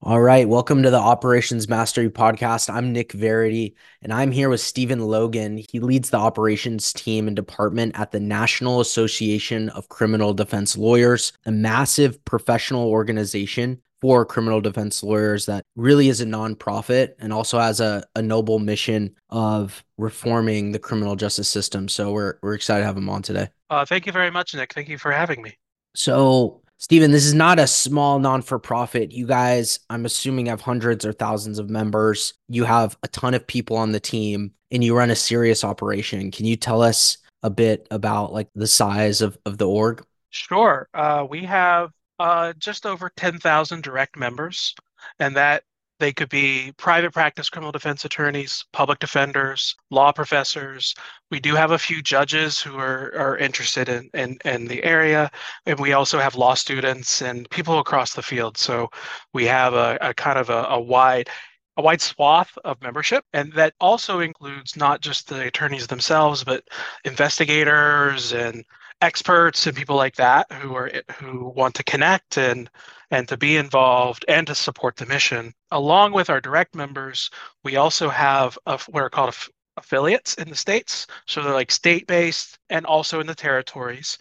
All 0.00 0.20
right, 0.20 0.48
welcome 0.48 0.84
to 0.84 0.90
the 0.90 0.96
Operations 0.96 1.68
Mastery 1.68 2.08
Podcast. 2.08 2.72
I'm 2.72 2.92
Nick 2.92 3.10
Verity, 3.10 3.74
and 4.00 4.12
I'm 4.12 4.30
here 4.30 4.48
with 4.48 4.60
Steven 4.60 5.00
Logan. 5.00 5.60
He 5.72 5.80
leads 5.80 6.10
the 6.10 6.18
operations 6.18 6.92
team 6.92 7.26
and 7.26 7.34
department 7.34 7.98
at 7.98 8.12
the 8.12 8.20
National 8.20 8.80
Association 8.80 9.70
of 9.70 9.88
Criminal 9.88 10.32
Defense 10.32 10.78
Lawyers, 10.78 11.32
a 11.46 11.50
massive 11.50 12.24
professional 12.24 12.88
organization 12.88 13.82
for 14.00 14.24
criminal 14.24 14.60
defense 14.60 15.02
lawyers 15.02 15.46
that 15.46 15.64
really 15.74 16.08
is 16.08 16.20
a 16.20 16.24
nonprofit 16.24 17.14
and 17.18 17.32
also 17.32 17.58
has 17.58 17.80
a, 17.80 18.04
a 18.14 18.22
noble 18.22 18.60
mission 18.60 19.12
of 19.30 19.82
reforming 19.96 20.70
the 20.70 20.78
criminal 20.78 21.16
justice 21.16 21.48
system. 21.48 21.88
So 21.88 22.12
we're 22.12 22.38
we're 22.40 22.54
excited 22.54 22.82
to 22.82 22.86
have 22.86 22.96
him 22.96 23.10
on 23.10 23.22
today. 23.22 23.48
Uh, 23.68 23.84
thank 23.84 24.06
you 24.06 24.12
very 24.12 24.30
much, 24.30 24.54
Nick. 24.54 24.72
Thank 24.72 24.88
you 24.88 24.96
for 24.96 25.10
having 25.10 25.42
me. 25.42 25.58
So 25.96 26.62
Steven, 26.80 27.10
this 27.10 27.26
is 27.26 27.34
not 27.34 27.58
a 27.58 27.66
small 27.66 28.20
non 28.20 28.40
for 28.40 28.58
profit. 28.58 29.10
You 29.10 29.26
guys, 29.26 29.80
I'm 29.90 30.06
assuming, 30.06 30.46
have 30.46 30.60
hundreds 30.60 31.04
or 31.04 31.12
thousands 31.12 31.58
of 31.58 31.68
members. 31.68 32.34
You 32.48 32.64
have 32.64 32.96
a 33.02 33.08
ton 33.08 33.34
of 33.34 33.46
people 33.46 33.76
on 33.76 33.90
the 33.90 34.00
team 34.00 34.52
and 34.70 34.84
you 34.84 34.96
run 34.96 35.10
a 35.10 35.16
serious 35.16 35.64
operation. 35.64 36.30
Can 36.30 36.46
you 36.46 36.56
tell 36.56 36.80
us 36.80 37.18
a 37.42 37.50
bit 37.50 37.88
about 37.90 38.32
like 38.32 38.48
the 38.54 38.66
size 38.66 39.20
of, 39.22 39.36
of 39.44 39.58
the 39.58 39.66
org? 39.66 40.04
Sure. 40.30 40.88
Uh, 40.94 41.26
we 41.28 41.44
have 41.44 41.90
uh, 42.20 42.52
just 42.58 42.86
over 42.86 43.10
10,000 43.16 43.82
direct 43.82 44.16
members, 44.16 44.74
and 45.18 45.36
that 45.36 45.64
they 45.98 46.12
could 46.12 46.28
be 46.28 46.72
private 46.76 47.12
practice 47.12 47.48
criminal 47.50 47.72
defense 47.72 48.04
attorneys, 48.04 48.64
public 48.72 48.98
defenders, 48.98 49.74
law 49.90 50.12
professors. 50.12 50.94
We 51.30 51.40
do 51.40 51.54
have 51.54 51.72
a 51.72 51.78
few 51.78 52.02
judges 52.02 52.60
who 52.60 52.76
are, 52.78 53.12
are 53.16 53.36
interested 53.36 53.88
in, 53.88 54.08
in, 54.14 54.38
in 54.44 54.66
the 54.66 54.82
area. 54.84 55.30
And 55.66 55.78
we 55.78 55.92
also 55.92 56.18
have 56.18 56.36
law 56.36 56.54
students 56.54 57.22
and 57.22 57.48
people 57.50 57.78
across 57.78 58.14
the 58.14 58.22
field. 58.22 58.56
So 58.56 58.88
we 59.32 59.44
have 59.46 59.74
a, 59.74 59.98
a 60.00 60.14
kind 60.14 60.38
of 60.38 60.50
a, 60.50 60.64
a 60.70 60.80
wide 60.80 61.28
a 61.76 61.80
wide 61.80 62.00
swath 62.00 62.58
of 62.64 62.82
membership 62.82 63.24
and 63.32 63.52
that 63.52 63.72
also 63.78 64.18
includes 64.18 64.76
not 64.76 65.00
just 65.00 65.28
the 65.28 65.46
attorneys 65.46 65.86
themselves 65.86 66.42
but 66.42 66.64
investigators 67.04 68.32
and 68.32 68.64
experts 69.00 69.66
and 69.66 69.76
people 69.76 69.96
like 69.96 70.16
that 70.16 70.50
who 70.52 70.74
are 70.74 70.90
who 71.16 71.52
want 71.54 71.74
to 71.74 71.84
connect 71.84 72.36
and 72.36 72.68
and 73.10 73.28
to 73.28 73.36
be 73.36 73.56
involved 73.56 74.24
and 74.28 74.46
to 74.46 74.54
support 74.54 74.96
the 74.96 75.06
mission. 75.06 75.54
Along 75.70 76.12
with 76.12 76.30
our 76.30 76.40
direct 76.40 76.74
members, 76.74 77.30
we 77.64 77.76
also 77.76 78.08
have 78.08 78.58
a, 78.66 78.78
what 78.88 79.02
are 79.02 79.10
called 79.10 79.34
affiliates 79.76 80.34
in 80.34 80.48
the 80.48 80.56
states. 80.56 81.06
So 81.26 81.42
they're 81.42 81.52
like 81.52 81.70
state-based 81.70 82.58
and 82.70 82.84
also 82.84 83.20
in 83.20 83.26
the 83.26 83.34
territories, 83.34 84.18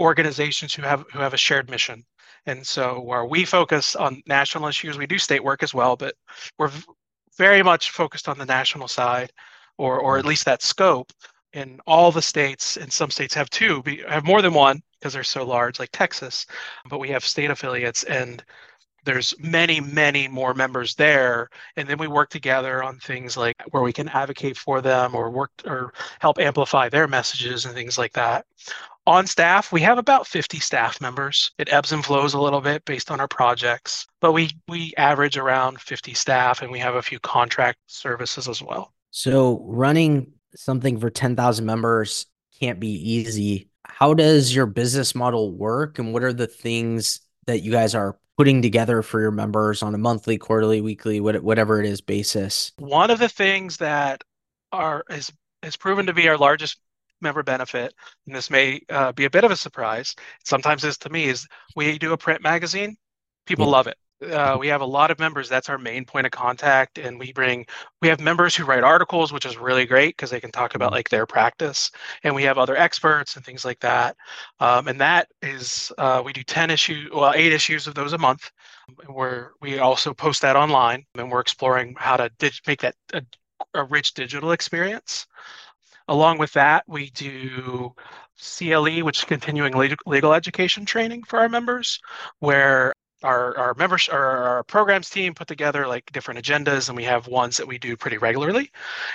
organizations 0.00 0.74
who 0.74 0.82
have 0.82 1.04
who 1.12 1.20
have 1.20 1.34
a 1.34 1.38
shared 1.38 1.70
mission. 1.70 2.04
And 2.46 2.66
so 2.66 3.00
where 3.00 3.24
we 3.24 3.44
focus 3.44 3.96
on 3.96 4.22
national 4.26 4.68
issues, 4.68 4.96
we 4.96 5.06
do 5.06 5.18
state 5.18 5.42
work 5.42 5.62
as 5.62 5.74
well, 5.74 5.96
but 5.96 6.14
we're 6.58 6.70
very 7.36 7.62
much 7.62 7.90
focused 7.90 8.28
on 8.28 8.38
the 8.38 8.46
national 8.46 8.88
side, 8.88 9.32
or 9.78 9.98
or 9.98 10.18
at 10.18 10.26
least 10.26 10.44
that 10.44 10.62
scope 10.62 11.12
in 11.52 11.80
all 11.86 12.12
the 12.12 12.22
states, 12.22 12.76
and 12.76 12.92
some 12.92 13.10
states 13.10 13.34
have 13.34 13.50
two, 13.50 13.82
have 14.08 14.24
more 14.24 14.42
than 14.42 14.52
one 14.54 14.82
because 14.98 15.12
they're 15.12 15.24
so 15.24 15.44
large, 15.44 15.78
like 15.78 15.90
Texas. 15.92 16.46
But 16.88 16.98
we 16.98 17.08
have 17.10 17.24
state 17.24 17.50
affiliates, 17.50 18.02
and 18.04 18.42
there's 19.04 19.34
many, 19.38 19.80
many 19.80 20.28
more 20.28 20.54
members 20.54 20.94
there. 20.94 21.48
And 21.76 21.88
then 21.88 21.98
we 21.98 22.08
work 22.08 22.30
together 22.30 22.82
on 22.82 22.98
things 22.98 23.36
like 23.36 23.56
where 23.70 23.82
we 23.82 23.92
can 23.92 24.08
advocate 24.10 24.56
for 24.56 24.80
them 24.80 25.14
or 25.14 25.30
work 25.30 25.50
or 25.64 25.92
help 26.20 26.38
amplify 26.38 26.88
their 26.88 27.06
messages 27.08 27.64
and 27.64 27.74
things 27.74 27.96
like 27.96 28.12
that. 28.12 28.44
On 29.06 29.26
staff, 29.26 29.72
we 29.72 29.80
have 29.80 29.96
about 29.96 30.26
50 30.26 30.60
staff 30.60 31.00
members. 31.00 31.52
It 31.56 31.72
ebbs 31.72 31.92
and 31.92 32.04
flows 32.04 32.34
a 32.34 32.40
little 32.40 32.60
bit 32.60 32.84
based 32.84 33.10
on 33.10 33.20
our 33.20 33.28
projects, 33.28 34.06
but 34.20 34.32
we 34.32 34.50
we 34.68 34.92
average 34.98 35.38
around 35.38 35.80
50 35.80 36.12
staff 36.12 36.60
and 36.60 36.70
we 36.70 36.78
have 36.78 36.94
a 36.94 37.00
few 37.00 37.18
contract 37.20 37.78
services 37.86 38.48
as 38.48 38.62
well. 38.62 38.92
So 39.10 39.62
running 39.64 40.34
something 40.54 40.98
for 40.98 41.10
10,000 41.10 41.64
members 41.64 42.26
can't 42.58 42.80
be 42.80 43.12
easy. 43.12 43.68
How 43.84 44.14
does 44.14 44.54
your 44.54 44.66
business 44.66 45.14
model 45.14 45.52
work 45.52 45.98
and 45.98 46.12
what 46.12 46.22
are 46.22 46.32
the 46.32 46.46
things 46.46 47.20
that 47.46 47.60
you 47.60 47.72
guys 47.72 47.94
are 47.94 48.18
putting 48.36 48.62
together 48.62 49.02
for 49.02 49.20
your 49.20 49.30
members 49.30 49.82
on 49.82 49.94
a 49.94 49.98
monthly, 49.98 50.38
quarterly, 50.38 50.80
weekly, 50.80 51.20
whatever 51.20 51.80
it 51.80 51.86
is 51.86 52.00
basis? 52.00 52.72
One 52.78 53.10
of 53.10 53.18
the 53.18 53.28
things 53.28 53.78
that 53.78 54.22
are 54.72 55.04
is 55.10 55.32
has 55.62 55.76
proven 55.76 56.06
to 56.06 56.12
be 56.12 56.28
our 56.28 56.36
largest 56.36 56.78
member 57.20 57.42
benefit, 57.42 57.92
and 58.26 58.36
this 58.36 58.48
may 58.48 58.80
uh, 58.90 59.10
be 59.12 59.24
a 59.24 59.30
bit 59.30 59.42
of 59.42 59.50
a 59.50 59.56
surprise. 59.56 60.14
Sometimes 60.44 60.84
is 60.84 60.98
to 60.98 61.10
me 61.10 61.24
is 61.24 61.46
we 61.74 61.98
do 61.98 62.12
a 62.12 62.18
print 62.18 62.42
magazine. 62.42 62.96
People 63.46 63.66
yeah. 63.66 63.72
love 63.72 63.86
it 63.88 63.96
uh, 64.22 64.56
we 64.58 64.68
have 64.68 64.80
a 64.80 64.86
lot 64.86 65.10
of 65.10 65.18
members. 65.18 65.48
That's 65.48 65.68
our 65.68 65.78
main 65.78 66.04
point 66.04 66.26
of 66.26 66.32
contact, 66.32 66.98
and 66.98 67.18
we 67.18 67.32
bring 67.32 67.66
we 68.02 68.08
have 68.08 68.20
members 68.20 68.56
who 68.56 68.64
write 68.64 68.82
articles, 68.82 69.32
which 69.32 69.46
is 69.46 69.56
really 69.56 69.86
great 69.86 70.16
because 70.16 70.30
they 70.30 70.40
can 70.40 70.50
talk 70.50 70.74
about 70.74 70.86
mm-hmm. 70.86 70.96
like 70.96 71.08
their 71.08 71.26
practice, 71.26 71.90
and 72.24 72.34
we 72.34 72.42
have 72.42 72.58
other 72.58 72.76
experts 72.76 73.36
and 73.36 73.44
things 73.44 73.64
like 73.64 73.80
that. 73.80 74.16
Um, 74.60 74.88
and 74.88 75.00
that 75.00 75.28
is 75.42 75.92
uh, 75.98 76.22
we 76.24 76.32
do 76.32 76.42
ten 76.42 76.70
issues, 76.70 77.10
well, 77.12 77.32
eight 77.34 77.52
issues 77.52 77.86
of 77.86 77.94
those 77.94 78.12
a 78.12 78.18
month. 78.18 78.50
Where 79.06 79.52
we 79.60 79.78
also 79.78 80.14
post 80.14 80.42
that 80.42 80.56
online, 80.56 81.04
and 81.16 81.30
we're 81.30 81.40
exploring 81.40 81.94
how 81.98 82.16
to 82.16 82.30
dig- 82.38 82.60
make 82.66 82.80
that 82.80 82.94
a, 83.12 83.22
a 83.74 83.84
rich 83.84 84.14
digital 84.14 84.52
experience. 84.52 85.26
Along 86.08 86.38
with 86.38 86.52
that, 86.54 86.84
we 86.88 87.10
do 87.10 87.94
CLE, 88.40 89.04
which 89.04 89.18
is 89.18 89.24
continuing 89.24 89.74
legal 90.06 90.32
education 90.32 90.86
training 90.86 91.24
for 91.24 91.38
our 91.38 91.48
members, 91.48 92.00
where 92.38 92.94
our 93.22 93.56
our 93.56 93.74
members 93.74 94.08
our, 94.08 94.38
our 94.38 94.64
programs 94.64 95.10
team 95.10 95.34
put 95.34 95.48
together 95.48 95.86
like 95.86 96.10
different 96.12 96.40
agendas 96.40 96.88
and 96.88 96.96
we 96.96 97.04
have 97.04 97.26
ones 97.26 97.56
that 97.56 97.66
we 97.66 97.78
do 97.78 97.96
pretty 97.96 98.18
regularly 98.18 98.70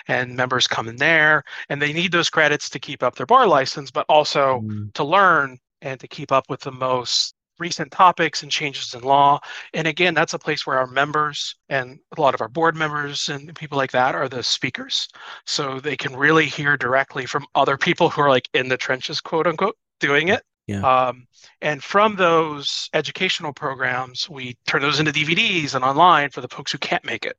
and 0.07 0.35
members 0.35 0.67
come 0.67 0.87
in 0.87 0.97
there 0.97 1.43
and 1.69 1.81
they 1.81 1.93
need 1.93 2.11
those 2.11 2.29
credits 2.29 2.69
to 2.69 2.79
keep 2.79 3.03
up 3.03 3.15
their 3.15 3.25
bar 3.25 3.47
license 3.47 3.91
but 3.91 4.05
also 4.09 4.61
mm. 4.61 4.91
to 4.93 5.03
learn 5.03 5.57
and 5.81 5.99
to 5.99 6.07
keep 6.07 6.31
up 6.31 6.49
with 6.49 6.61
the 6.61 6.71
most 6.71 7.35
recent 7.59 7.91
topics 7.91 8.41
and 8.41 8.51
changes 8.51 8.93
in 8.93 9.01
law. 9.01 9.39
And 9.73 9.87
again 9.87 10.13
that's 10.13 10.33
a 10.33 10.39
place 10.39 10.65
where 10.65 10.79
our 10.79 10.87
members 10.87 11.55
and 11.69 11.99
a 12.17 12.21
lot 12.21 12.33
of 12.33 12.41
our 12.41 12.49
board 12.49 12.75
members 12.75 13.29
and 13.29 13.55
people 13.55 13.77
like 13.77 13.91
that 13.91 14.15
are 14.15 14.27
the 14.27 14.43
speakers. 14.43 15.07
So 15.45 15.79
they 15.79 15.95
can 15.95 16.15
really 16.15 16.47
hear 16.47 16.77
directly 16.77 17.25
from 17.25 17.45
other 17.55 17.77
people 17.77 18.09
who 18.09 18.21
are 18.21 18.29
like 18.29 18.49
in 18.53 18.67
the 18.69 18.77
trenches 18.77 19.21
quote 19.21 19.47
unquote 19.47 19.77
doing 19.99 20.29
it 20.29 20.41
yeah. 20.67 20.81
Um, 20.81 21.27
and 21.61 21.83
from 21.83 22.15
those 22.15 22.89
educational 22.93 23.51
programs, 23.51 24.29
we 24.29 24.57
turn 24.65 24.81
those 24.81 24.99
into 24.99 25.11
DVDs 25.11 25.75
and 25.75 25.83
online 25.83 26.29
for 26.29 26.41
the 26.41 26.47
folks 26.47 26.71
who 26.71 26.77
can't 26.77 27.03
make 27.03 27.25
it. 27.25 27.37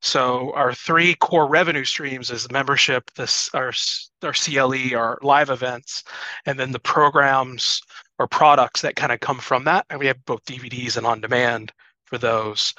So 0.00 0.52
our 0.54 0.74
three 0.74 1.14
core 1.14 1.48
revenue 1.48 1.84
streams 1.84 2.30
is 2.30 2.50
membership, 2.50 3.10
this 3.14 3.48
our 3.54 3.72
our 4.22 4.32
CLE, 4.32 4.94
our 4.94 5.18
live 5.22 5.50
events, 5.50 6.04
and 6.46 6.58
then 6.58 6.72
the 6.72 6.80
programs 6.80 7.80
or 8.18 8.26
products 8.26 8.82
that 8.82 8.96
kind 8.96 9.12
of 9.12 9.20
come 9.20 9.38
from 9.38 9.64
that. 9.64 9.86
And 9.88 9.98
we 9.98 10.06
have 10.06 10.24
both 10.24 10.44
DVDs 10.44 10.96
and 10.96 11.06
on 11.06 11.20
demand 11.20 11.72
for 12.04 12.18
those. 12.18 12.74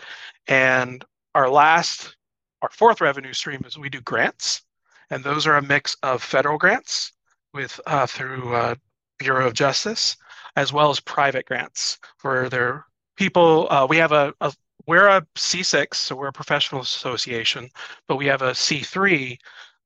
And 0.47 1.03
our 1.33 1.49
last, 1.49 2.15
our 2.61 2.69
fourth 2.71 3.01
revenue 3.01 3.33
stream 3.33 3.63
is 3.65 3.77
we 3.77 3.89
do 3.89 4.01
grants, 4.01 4.61
and 5.09 5.23
those 5.23 5.47
are 5.47 5.55
a 5.55 5.61
mix 5.61 5.95
of 6.03 6.21
federal 6.21 6.57
grants 6.57 7.11
with 7.53 7.79
uh, 7.87 8.05
through 8.05 8.53
uh, 8.53 8.75
Bureau 9.25 9.47
of 9.47 9.53
Justice, 9.53 10.15
as 10.55 10.71
well 10.71 10.91
as 10.91 10.99
private 10.99 11.47
grants 11.47 11.97
where 12.21 12.47
there 12.47 12.85
people. 13.15 13.67
Uh, 13.71 13.87
we 13.89 13.97
have 13.97 14.11
a, 14.11 14.33
a 14.41 14.53
we're 14.85 15.07
a 15.07 15.25
C6, 15.35 15.95
so 15.95 16.15
we're 16.15 16.27
a 16.27 16.33
professional 16.33 16.81
association, 16.81 17.69
but 18.07 18.17
we 18.17 18.27
have 18.27 18.43
a 18.43 18.51
C3 18.51 19.35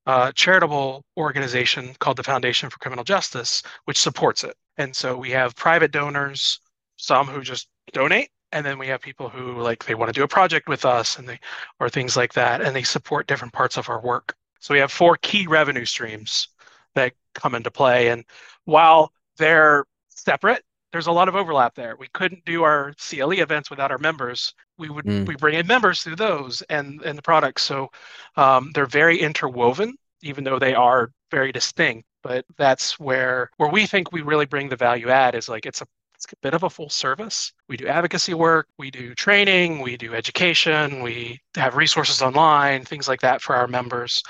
uh, 0.05 0.31
charitable 0.33 1.05
organization 1.15 1.95
called 1.99 2.17
the 2.17 2.23
Foundation 2.23 2.69
for 2.69 2.79
Criminal 2.79 3.05
Justice, 3.05 3.63
which 3.85 3.97
supports 3.97 4.43
it. 4.43 4.57
And 4.77 4.93
so 4.93 5.15
we 5.15 5.29
have 5.31 5.55
private 5.55 5.91
donors, 5.91 6.59
some 6.97 7.27
who 7.27 7.41
just 7.41 7.69
donate, 7.93 8.29
and 8.51 8.65
then 8.65 8.77
we 8.77 8.87
have 8.87 8.99
people 9.01 9.29
who 9.29 9.61
like 9.61 9.85
they 9.85 9.95
want 9.95 10.09
to 10.09 10.19
do 10.19 10.23
a 10.23 10.27
project 10.27 10.67
with 10.67 10.83
us 10.83 11.17
and 11.17 11.29
they 11.29 11.39
or 11.79 11.89
things 11.89 12.17
like 12.17 12.33
that, 12.33 12.59
and 12.59 12.75
they 12.75 12.83
support 12.83 13.27
different 13.27 13.53
parts 13.53 13.77
of 13.77 13.87
our 13.87 14.01
work. 14.01 14.35
So 14.59 14.73
we 14.73 14.81
have 14.81 14.91
four 14.91 15.15
key 15.15 15.47
revenue 15.47 15.85
streams 15.85 16.49
that 16.95 17.13
come 17.33 17.55
into 17.55 17.71
play. 17.71 18.09
And 18.09 18.25
while 18.65 19.13
they're 19.39 19.85
separate. 20.09 20.63
There's 20.91 21.07
a 21.07 21.11
lot 21.11 21.27
of 21.27 21.35
overlap 21.35 21.75
there. 21.75 21.95
We 21.99 22.07
couldn't 22.13 22.45
do 22.45 22.63
our 22.63 22.93
CLE 22.93 23.33
events 23.33 23.69
without 23.69 23.91
our 23.91 23.97
members. 23.97 24.53
We 24.77 24.89
would 24.89 25.05
mm. 25.05 25.27
we 25.27 25.35
bring 25.35 25.55
in 25.55 25.67
members 25.67 26.01
through 26.01 26.15
those 26.17 26.61
and 26.63 27.01
and 27.03 27.17
the 27.17 27.21
products. 27.23 27.63
So 27.63 27.89
um, 28.35 28.71
they're 28.73 28.85
very 28.85 29.19
interwoven, 29.19 29.95
even 30.21 30.43
though 30.43 30.59
they 30.59 30.75
are 30.75 31.11
very 31.31 31.51
distinct. 31.51 32.07
But 32.21 32.45
that's 32.57 32.99
where 32.99 33.49
where 33.57 33.69
we 33.69 33.85
think 33.85 34.11
we 34.11 34.21
really 34.21 34.45
bring 34.45 34.69
the 34.69 34.75
value 34.75 35.09
add 35.09 35.35
is 35.35 35.49
like 35.49 35.65
it's 35.65 35.81
a 35.81 35.87
it's 36.19 36.33
a 36.33 36.35
bit 36.41 36.53
of 36.53 36.63
a 36.63 36.69
full 36.69 36.89
service. 36.89 37.53
We 37.69 37.77
do 37.77 37.87
advocacy 37.87 38.33
work, 38.33 38.67
we 38.77 38.91
do 38.91 39.15
training, 39.15 39.79
we 39.79 39.95
do 39.95 40.13
education, 40.13 41.01
we 41.01 41.39
have 41.55 41.77
resources 41.77 42.21
online, 42.21 42.83
things 42.83 43.07
like 43.07 43.21
that 43.21 43.41
for 43.41 43.55
our 43.55 43.67
members. 43.67 44.21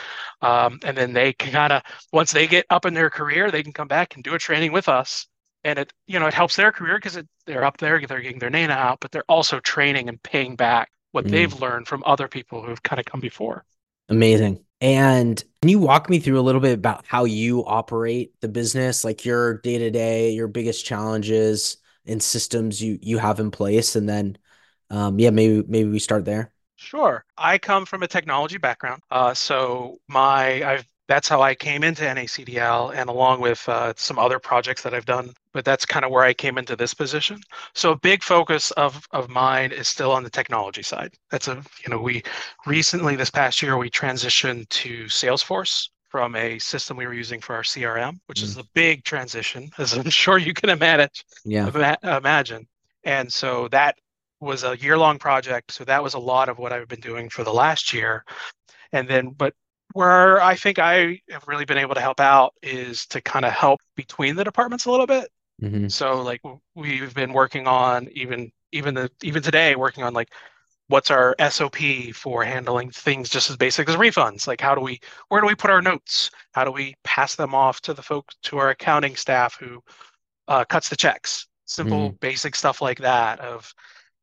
Um, 0.43 0.79
and 0.83 0.95
then 0.95 1.13
they 1.13 1.33
can 1.33 1.51
kind 1.51 1.73
of, 1.73 1.81
once 2.13 2.31
they 2.31 2.45
get 2.45 2.67
up 2.69 2.85
in 2.85 2.93
their 2.93 3.09
career, 3.09 3.49
they 3.49 3.63
can 3.63 3.73
come 3.73 3.87
back 3.87 4.13
and 4.13 4.23
do 4.23 4.35
a 4.35 4.39
training 4.39 4.71
with 4.71 4.87
us. 4.87 5.25
And 5.63 5.79
it, 5.79 5.91
you 6.05 6.19
know, 6.19 6.27
it 6.27 6.33
helps 6.35 6.55
their 6.55 6.71
career 6.71 6.99
because 7.01 7.19
they're 7.47 7.65
up 7.65 7.77
there, 7.77 7.99
they're 8.05 8.21
getting 8.21 8.37
their 8.37 8.51
name 8.51 8.69
out, 8.69 8.99
but 8.99 9.11
they're 9.11 9.23
also 9.27 9.59
training 9.59 10.09
and 10.09 10.21
paying 10.21 10.55
back 10.55 10.91
what 11.11 11.25
mm. 11.25 11.31
they've 11.31 11.59
learned 11.59 11.87
from 11.87 12.03
other 12.05 12.27
people 12.27 12.61
who've 12.61 12.83
kind 12.83 12.99
of 12.99 13.05
come 13.07 13.19
before. 13.19 13.65
Amazing. 14.09 14.63
And 14.79 15.43
can 15.61 15.69
you 15.69 15.79
walk 15.79 16.09
me 16.09 16.19
through 16.19 16.39
a 16.39 16.41
little 16.41 16.61
bit 16.61 16.73
about 16.73 17.03
how 17.07 17.25
you 17.25 17.65
operate 17.65 18.31
the 18.41 18.47
business, 18.47 19.03
like 19.03 19.25
your 19.25 19.57
day 19.57 19.79
to 19.79 19.89
day, 19.89 20.31
your 20.31 20.47
biggest 20.47 20.85
challenges 20.85 21.77
and 22.05 22.21
systems 22.21 22.81
you 22.81 22.99
you 23.01 23.17
have 23.17 23.39
in 23.39 23.51
place, 23.51 23.95
and 23.95 24.07
then, 24.07 24.37
um, 24.89 25.19
yeah, 25.19 25.29
maybe 25.29 25.63
maybe 25.67 25.89
we 25.89 25.99
start 25.99 26.25
there. 26.25 26.51
Sure. 26.75 27.25
I 27.37 27.57
come 27.57 27.85
from 27.85 28.03
a 28.03 28.07
technology 28.07 28.57
background, 28.57 29.01
uh, 29.11 29.33
so 29.33 29.99
my 30.07 30.63
I've 30.63 30.85
that's 31.09 31.27
how 31.27 31.41
I 31.41 31.55
came 31.55 31.83
into 31.83 32.03
NACDL 32.03 32.93
and 32.95 33.09
along 33.09 33.41
with 33.41 33.67
uh, 33.67 33.93
some 33.97 34.19
other 34.19 34.37
projects 34.37 34.83
that 34.83 34.93
I've 34.93 35.07
done. 35.07 35.33
But 35.53 35.65
that's 35.65 35.83
kind 35.83 36.05
of 36.05 36.11
where 36.11 36.23
I 36.23 36.35
came 36.35 36.59
into 36.59 36.75
this 36.75 36.93
position. 36.93 37.41
So 37.73 37.93
a 37.93 37.97
big 37.97 38.21
focus 38.21 38.69
of, 38.71 39.07
of 39.09 39.27
mine 39.27 39.71
is 39.71 39.87
still 39.87 40.11
on 40.11 40.23
the 40.23 40.29
technology 40.29 40.83
side. 40.83 41.15
That's 41.31 41.47
a, 41.47 41.63
you 41.83 41.89
know, 41.89 41.99
we 41.99 42.21
recently 42.67 43.15
this 43.15 43.31
past 43.31 43.59
year, 43.59 43.75
we 43.75 43.89
transitioned 43.89 44.69
to 44.69 45.05
Salesforce 45.05 45.89
from 46.09 46.35
a 46.35 46.59
system 46.59 46.97
we 46.97 47.05
were 47.05 47.13
using 47.13 47.39
for 47.39 47.55
our 47.55 47.61
CRM, 47.61 48.19
which 48.25 48.41
mm. 48.41 48.43
is 48.43 48.57
a 48.57 48.63
big 48.73 49.03
transition, 49.03 49.69
as 49.77 49.93
I'm 49.93 50.09
sure 50.09 50.37
you 50.37 50.53
can 50.53 50.69
imagine. 50.69 51.09
Yeah. 51.45 51.95
imagine. 52.03 52.67
And 53.03 53.31
so 53.31 53.67
that 53.69 53.97
was 54.39 54.63
a 54.63 54.77
year 54.77 54.97
long 54.97 55.19
project. 55.19 55.71
So 55.71 55.83
that 55.85 56.03
was 56.03 56.13
a 56.13 56.19
lot 56.19 56.49
of 56.49 56.57
what 56.57 56.73
I've 56.73 56.87
been 56.87 56.99
doing 56.99 57.29
for 57.29 57.43
the 57.43 57.53
last 57.53 57.93
year. 57.93 58.25
And 58.91 59.07
then, 59.07 59.29
but 59.29 59.53
where 59.93 60.41
I 60.41 60.55
think 60.55 60.79
I 60.79 61.21
have 61.29 61.47
really 61.47 61.65
been 61.65 61.77
able 61.77 61.95
to 61.95 62.01
help 62.01 62.19
out 62.19 62.53
is 62.61 63.05
to 63.07 63.21
kind 63.21 63.45
of 63.45 63.51
help 63.51 63.81
between 63.95 64.35
the 64.35 64.43
departments 64.43 64.85
a 64.85 64.91
little 64.91 65.07
bit. 65.07 65.29
Mm-hmm. 65.61 65.87
So 65.87 66.21
like 66.21 66.41
we've 66.75 67.13
been 67.13 67.33
working 67.33 67.67
on 67.67 68.07
even 68.13 68.51
even 68.71 68.93
the 68.93 69.09
even 69.23 69.41
today 69.41 69.75
working 69.75 70.03
on 70.03 70.13
like 70.13 70.29
what's 70.89 71.09
our 71.09 71.35
SOP 71.49 71.77
for 72.13 72.43
handling 72.43 72.91
things 72.91 73.29
just 73.29 73.49
as 73.49 73.55
basic 73.55 73.87
as 73.87 73.95
refunds? 73.95 74.47
Like 74.47 74.59
how 74.59 74.75
do 74.75 74.81
we 74.81 74.99
where 75.29 75.39
do 75.39 75.47
we 75.47 75.55
put 75.55 75.71
our 75.71 75.81
notes? 75.81 76.29
How 76.51 76.65
do 76.65 76.71
we 76.71 76.95
pass 77.03 77.35
them 77.35 77.55
off 77.55 77.79
to 77.81 77.93
the 77.93 78.01
folks 78.01 78.35
to 78.43 78.57
our 78.57 78.71
accounting 78.71 79.15
staff 79.15 79.57
who 79.57 79.81
uh, 80.47 80.65
cuts 80.65 80.89
the 80.89 80.95
checks? 80.95 81.47
Simple 81.65 82.09
mm-hmm. 82.09 82.15
basic 82.19 82.55
stuff 82.55 82.81
like 82.81 82.99
that 82.99 83.39
of 83.39 83.71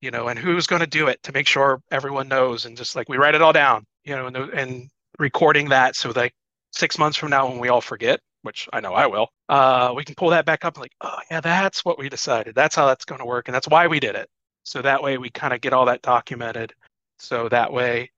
you 0.00 0.10
know 0.10 0.28
and 0.28 0.38
who's 0.38 0.66
going 0.66 0.80
to 0.80 0.86
do 0.86 1.06
it 1.08 1.22
to 1.22 1.32
make 1.32 1.46
sure 1.46 1.80
everyone 1.90 2.28
knows 2.28 2.66
and 2.66 2.76
just 2.76 2.96
like 2.96 3.08
we 3.08 3.16
write 3.16 3.34
it 3.34 3.42
all 3.42 3.52
down 3.52 3.84
you 4.04 4.14
know 4.14 4.26
and, 4.26 4.36
and 4.36 4.90
recording 5.18 5.68
that 5.68 5.96
so 5.96 6.12
like 6.14 6.34
six 6.72 6.98
months 6.98 7.16
from 7.16 7.30
now 7.30 7.48
when 7.48 7.58
we 7.58 7.68
all 7.68 7.80
forget 7.80 8.20
which 8.42 8.68
i 8.72 8.80
know 8.80 8.92
i 8.92 9.06
will 9.06 9.28
uh, 9.48 9.92
we 9.96 10.04
can 10.04 10.14
pull 10.14 10.30
that 10.30 10.44
back 10.44 10.64
up 10.64 10.74
and 10.74 10.82
like 10.82 10.92
oh 11.00 11.18
yeah 11.30 11.40
that's 11.40 11.84
what 11.84 11.98
we 11.98 12.08
decided 12.08 12.54
that's 12.54 12.76
how 12.76 12.86
that's 12.86 13.04
going 13.04 13.18
to 13.18 13.24
work 13.24 13.48
and 13.48 13.54
that's 13.54 13.68
why 13.68 13.86
we 13.86 13.98
did 13.98 14.14
it 14.14 14.28
so 14.66 14.82
that 14.82 15.00
way 15.00 15.16
we 15.16 15.30
kind 15.30 15.54
of 15.54 15.60
get 15.60 15.72
all 15.72 15.86
that 15.86 16.02
documented. 16.02 16.74
So 17.18 17.48
that 17.50 17.72
way 17.72 18.10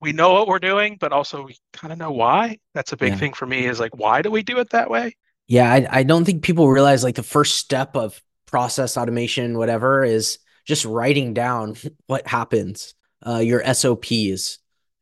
we 0.00 0.12
know 0.12 0.32
what 0.32 0.46
we're 0.46 0.60
doing 0.60 0.96
but 1.00 1.12
also 1.12 1.44
we 1.44 1.58
kind 1.72 1.92
of 1.92 1.98
know 1.98 2.12
why. 2.12 2.58
That's 2.74 2.92
a 2.92 2.96
big 2.96 3.14
yeah. 3.14 3.18
thing 3.18 3.32
for 3.32 3.44
me 3.44 3.66
is 3.66 3.80
like 3.80 3.94
why 3.96 4.22
do 4.22 4.30
we 4.30 4.42
do 4.42 4.58
it 4.58 4.70
that 4.70 4.88
way? 4.88 5.16
Yeah 5.48 5.70
I, 5.70 5.86
I 5.90 6.02
don't 6.04 6.24
think 6.24 6.42
people 6.42 6.68
realize 6.68 7.02
like 7.02 7.16
the 7.16 7.22
first 7.24 7.58
step 7.58 7.96
of 7.96 8.22
process 8.46 8.96
automation 8.96 9.58
whatever 9.58 10.04
is 10.04 10.38
just 10.64 10.84
writing 10.84 11.34
down 11.34 11.74
what 12.06 12.26
happens 12.26 12.94
uh, 13.26 13.38
your 13.38 13.62
sops 13.74 14.58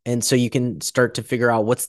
and 0.06 0.24
so 0.24 0.34
you 0.34 0.48
can 0.48 0.80
start 0.80 1.14
to 1.14 1.22
figure 1.22 1.50
out 1.50 1.66
what's 1.66 1.88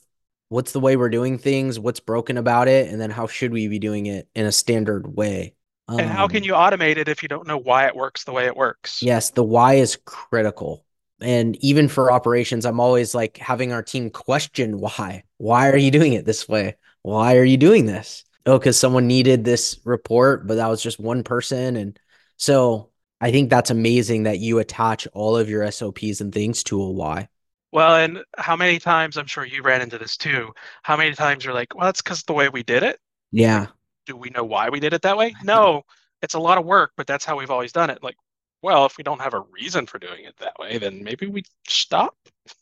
what's 0.50 0.72
the 0.72 0.80
way 0.80 0.96
we're 0.96 1.08
doing 1.08 1.38
things 1.38 1.78
what's 1.78 2.00
broken 2.00 2.36
about 2.36 2.68
it 2.68 2.90
and 2.90 3.00
then 3.00 3.10
how 3.10 3.26
should 3.26 3.52
we 3.52 3.66
be 3.66 3.78
doing 3.78 4.04
it 4.04 4.28
in 4.34 4.44
a 4.44 4.52
standard 4.52 5.16
way 5.16 5.55
um, 5.88 6.00
and 6.00 6.10
how 6.10 6.26
can 6.26 6.38
um, 6.38 6.42
you 6.42 6.52
automate 6.52 6.96
it 6.96 7.08
if 7.08 7.22
you 7.22 7.28
don't 7.28 7.46
know 7.46 7.58
why 7.58 7.86
it 7.86 7.96
works 7.96 8.24
the 8.24 8.32
way 8.32 8.46
it 8.46 8.56
works 8.56 9.02
yes 9.02 9.30
the 9.30 9.44
why 9.44 9.74
is 9.74 9.98
critical 10.04 10.84
and 11.20 11.56
even 11.64 11.88
for 11.88 12.12
operations 12.12 12.66
i'm 12.66 12.80
always 12.80 13.14
like 13.14 13.36
having 13.38 13.72
our 13.72 13.82
team 13.82 14.10
question 14.10 14.78
why 14.78 15.22
why 15.38 15.70
are 15.70 15.76
you 15.76 15.90
doing 15.90 16.12
it 16.12 16.24
this 16.24 16.48
way 16.48 16.74
why 17.02 17.36
are 17.36 17.44
you 17.44 17.56
doing 17.56 17.86
this 17.86 18.24
oh 18.46 18.58
because 18.58 18.78
someone 18.78 19.06
needed 19.06 19.44
this 19.44 19.78
report 19.84 20.46
but 20.46 20.56
that 20.56 20.68
was 20.68 20.82
just 20.82 20.98
one 21.00 21.22
person 21.22 21.76
and 21.76 21.98
so 22.36 22.90
i 23.20 23.30
think 23.30 23.48
that's 23.48 23.70
amazing 23.70 24.24
that 24.24 24.38
you 24.38 24.58
attach 24.58 25.06
all 25.12 25.36
of 25.36 25.48
your 25.48 25.70
sops 25.70 26.20
and 26.20 26.32
things 26.32 26.62
to 26.62 26.80
a 26.80 26.90
why 26.90 27.28
well, 27.72 27.96
and 27.96 28.24
how 28.38 28.56
many 28.56 28.78
times 28.78 29.18
I'm 29.18 29.26
sure 29.26 29.44
you 29.44 29.62
ran 29.62 29.82
into 29.82 29.98
this 29.98 30.16
too. 30.16 30.54
How 30.82 30.96
many 30.96 31.14
times 31.14 31.44
you're 31.44 31.52
like, 31.52 31.74
well, 31.74 31.84
that's 31.84 32.00
because 32.00 32.22
the 32.22 32.32
way 32.32 32.48
we 32.48 32.62
did 32.62 32.82
it. 32.82 32.98
Yeah. 33.32 33.66
Do 34.06 34.16
we 34.16 34.30
know 34.30 34.44
why 34.44 34.70
we 34.70 34.80
did 34.80 34.92
it 34.92 35.02
that 35.02 35.16
way? 35.16 35.34
No, 35.44 35.82
it's 36.22 36.34
a 36.34 36.38
lot 36.38 36.58
of 36.58 36.64
work, 36.64 36.92
but 36.96 37.06
that's 37.06 37.24
how 37.24 37.36
we've 37.36 37.50
always 37.50 37.72
done 37.72 37.90
it. 37.90 38.02
Like, 38.02 38.16
well, 38.62 38.86
if 38.86 38.96
we 38.96 39.04
don't 39.04 39.20
have 39.20 39.34
a 39.34 39.44
reason 39.52 39.86
for 39.86 39.98
doing 39.98 40.24
it 40.24 40.36
that 40.38 40.54
way, 40.58 40.78
then 40.78 41.04
maybe 41.04 41.26
we 41.26 41.42
stop. 41.68 42.16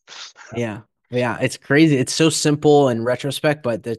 yeah. 0.56 0.80
Yeah. 1.10 1.38
It's 1.40 1.56
crazy. 1.56 1.96
It's 1.96 2.12
so 2.12 2.30
simple 2.30 2.88
in 2.88 3.04
retrospect, 3.04 3.62
but 3.62 3.84
the, 3.84 3.98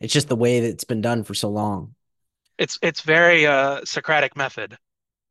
it's 0.00 0.12
just 0.12 0.28
the 0.28 0.36
way 0.36 0.60
that 0.60 0.68
it's 0.68 0.84
been 0.84 1.00
done 1.00 1.22
for 1.22 1.34
so 1.34 1.48
long. 1.48 1.94
It's 2.58 2.76
it's 2.82 3.02
very 3.02 3.46
uh 3.46 3.84
Socratic 3.84 4.36
method 4.36 4.76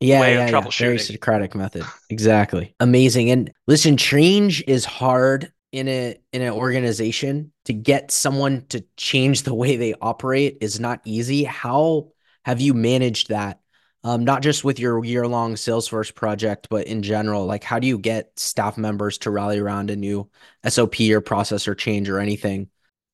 yeah, 0.00 0.20
way 0.20 0.34
yeah. 0.34 0.50
Yeah. 0.50 0.70
Very 0.70 0.98
Socratic 0.98 1.54
method. 1.54 1.84
Exactly. 2.08 2.74
Amazing. 2.80 3.30
And 3.30 3.52
listen, 3.66 3.96
change 3.96 4.62
is 4.66 4.84
hard 4.84 5.52
in 5.72 5.88
a 5.88 6.16
in 6.32 6.42
an 6.42 6.52
organization. 6.52 7.52
To 7.66 7.72
get 7.72 8.10
someone 8.10 8.66
to 8.68 8.84
change 8.96 9.42
the 9.42 9.54
way 9.54 9.76
they 9.76 9.94
operate 10.00 10.58
is 10.60 10.80
not 10.80 11.00
easy. 11.04 11.44
How 11.44 12.12
have 12.44 12.60
you 12.60 12.74
managed 12.74 13.28
that? 13.28 13.60
Um, 14.04 14.24
not 14.24 14.42
just 14.42 14.64
with 14.64 14.78
your 14.78 15.04
year 15.04 15.26
long 15.26 15.54
Salesforce 15.54 16.14
project, 16.14 16.68
but 16.70 16.86
in 16.86 17.02
general, 17.02 17.46
like 17.46 17.64
how 17.64 17.78
do 17.78 17.86
you 17.86 17.98
get 17.98 18.30
staff 18.38 18.78
members 18.78 19.18
to 19.18 19.30
rally 19.30 19.58
around 19.58 19.90
a 19.90 19.96
new 19.96 20.30
SOP 20.66 21.00
or 21.10 21.20
process 21.20 21.66
or 21.66 21.74
change 21.74 22.08
or 22.08 22.20
anything? 22.20 22.68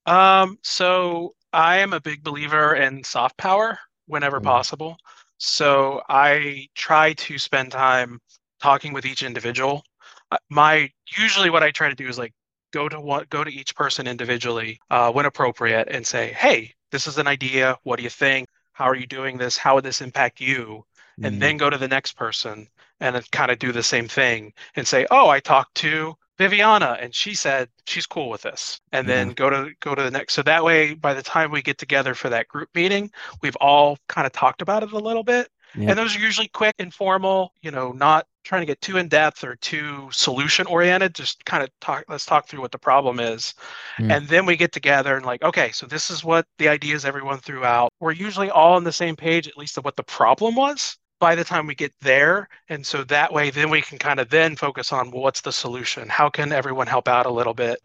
Um, 0.07 0.59
so 0.63 1.35
I 1.53 1.79
am 1.79 1.95
a 1.95 2.01
big 2.01 2.23
believer 2.23 2.75
in 2.75 3.03
soft 3.03 3.39
power 3.39 3.79
whenever 4.07 4.41
mm. 4.41 4.45
possible. 4.45 4.99
So 5.39 6.03
I 6.09 6.69
try 6.75 7.15
to 7.15 7.39
spend 7.39 7.73
time 7.73 8.21
talking 8.61 8.93
with 8.93 9.07
each 9.07 9.23
individual. 9.23 9.83
Uh, 10.31 10.37
my 10.51 10.91
usually 11.19 11.51
what 11.51 11.63
I 11.63 11.71
try 11.71 11.89
to 11.89 11.95
do 11.95 12.07
is 12.07 12.19
like 12.19 12.33
go 12.75 12.89
to 12.89 13.01
what 13.01 13.31
go 13.31 13.45
to 13.45 13.51
each 13.51 13.75
person 13.77 14.07
individually 14.07 14.81
uh, 14.91 15.11
when 15.11 15.27
appropriate 15.27 15.89
and 15.91 16.07
say, 16.07 16.33
hey, 16.33 16.75
this 16.91 17.07
is 17.07 17.17
an 17.19 17.29
idea. 17.29 17.79
What 17.85 17.97
do 17.97 18.03
you 18.03 18.11
think? 18.11 18.49
How 18.73 18.87
are 18.87 18.97
you 18.97 19.07
doing 19.07 19.39
this? 19.39 19.57
How 19.57 19.77
would 19.77 19.85
this 19.85 20.01
impact 20.01 20.41
you? 20.41 20.85
And 21.17 21.27
mm-hmm. 21.27 21.39
then 21.39 21.57
go 21.57 21.71
to 21.71 21.79
the 21.79 21.89
next 21.89 22.15
person 22.15 22.67
and 23.01 23.31
kind 23.31 23.53
of 23.53 23.61
do 23.61 23.71
the 23.71 23.83
same 23.83 24.09
thing 24.09 24.53
and 24.75 24.87
say, 24.87 25.07
oh, 25.13 25.29
I 25.29 25.39
talked 25.39 25.77
to 25.77 26.15
Viviana, 26.39 26.99
and 27.01 27.15
she 27.15 27.35
said 27.35 27.69
she's 27.87 28.07
cool 28.07 28.29
with 28.29 28.43
this. 28.43 28.81
And 28.91 29.09
then 29.09 29.31
go 29.31 29.49
to 29.49 29.71
go 29.79 29.95
to 29.95 30.03
the 30.03 30.11
next. 30.11 30.35
So 30.35 30.43
that 30.43 30.65
way, 30.65 30.95
by 30.95 31.15
the 31.15 31.23
time 31.23 31.53
we 31.53 31.63
get 31.63 31.79
together 31.79 32.15
for 32.15 32.29
that 32.31 32.49
group 32.49 32.69
meeting, 32.75 33.13
we've 33.41 33.57
all 33.57 33.99
kind 34.09 34.27
of 34.27 34.33
talked 34.33 34.63
about 34.63 34.83
it 34.83 34.91
a 34.91 34.99
little 34.99 35.23
bit. 35.23 35.49
And 35.75 35.99
those 35.99 36.17
are 36.17 36.21
usually 36.21 36.49
quick, 36.49 36.75
informal. 36.79 37.53
You 37.63 37.71
know, 37.71 37.93
not 37.93 38.27
trying 38.45 38.63
to 38.63 38.67
get 38.67 38.81
too 38.81 38.97
in 38.99 39.09
depth 39.09 39.43
or 39.43 39.57
too 39.57 40.09
solution 40.13 40.67
oriented. 40.67 41.15
Just 41.15 41.45
kind 41.45 41.63
of 41.63 41.71
talk. 41.81 42.05
Let's 42.09 42.27
talk 42.27 42.47
through 42.47 42.61
what 42.61 42.73
the 42.73 42.79
problem 42.79 43.21
is, 43.21 43.55
mm. 43.99 44.15
and 44.15 44.29
then 44.29 44.47
we 44.47 44.57
get 44.57 44.73
together 44.73 45.17
and 45.17 45.27
like, 45.27 45.43
okay, 45.43 45.73
so 45.73 45.87
this 45.87 46.11
is 46.11 46.25
what 46.25 46.47
the 46.59 46.69
ideas 46.69 47.05
everyone 47.05 47.39
threw 47.39 47.65
out. 47.65 47.93
We're 48.01 48.13
usually 48.13 48.51
all 48.51 48.75
on 48.75 48.85
the 48.85 48.93
same 48.93 49.17
page, 49.17 49.49
at 49.49 49.59
least 49.59 49.79
of 49.79 49.85
what 49.85 49.97
the 49.97 50.05
problem 50.05 50.55
was 50.55 50.97
by 51.21 51.35
the 51.35 51.45
time 51.45 51.67
we 51.67 51.75
get 51.75 51.93
there 52.01 52.49
and 52.69 52.85
so 52.85 53.05
that 53.05 53.33
way 53.33 53.49
then 53.49 53.71
we 53.71 53.81
can 53.81 53.99
kind 53.99 54.21
of 54.21 54.29
then 54.29 54.57
focus 54.57 54.93
on 54.93 55.11
well, 55.11 55.23
what's 55.23 55.41
the 55.41 55.53
solution 55.53 56.09
how 56.09 56.29
can 56.29 56.53
everyone 56.53 56.87
help 56.87 57.09
out 57.09 57.25
a 57.25 57.31
little 57.31 57.55
bit 57.55 57.79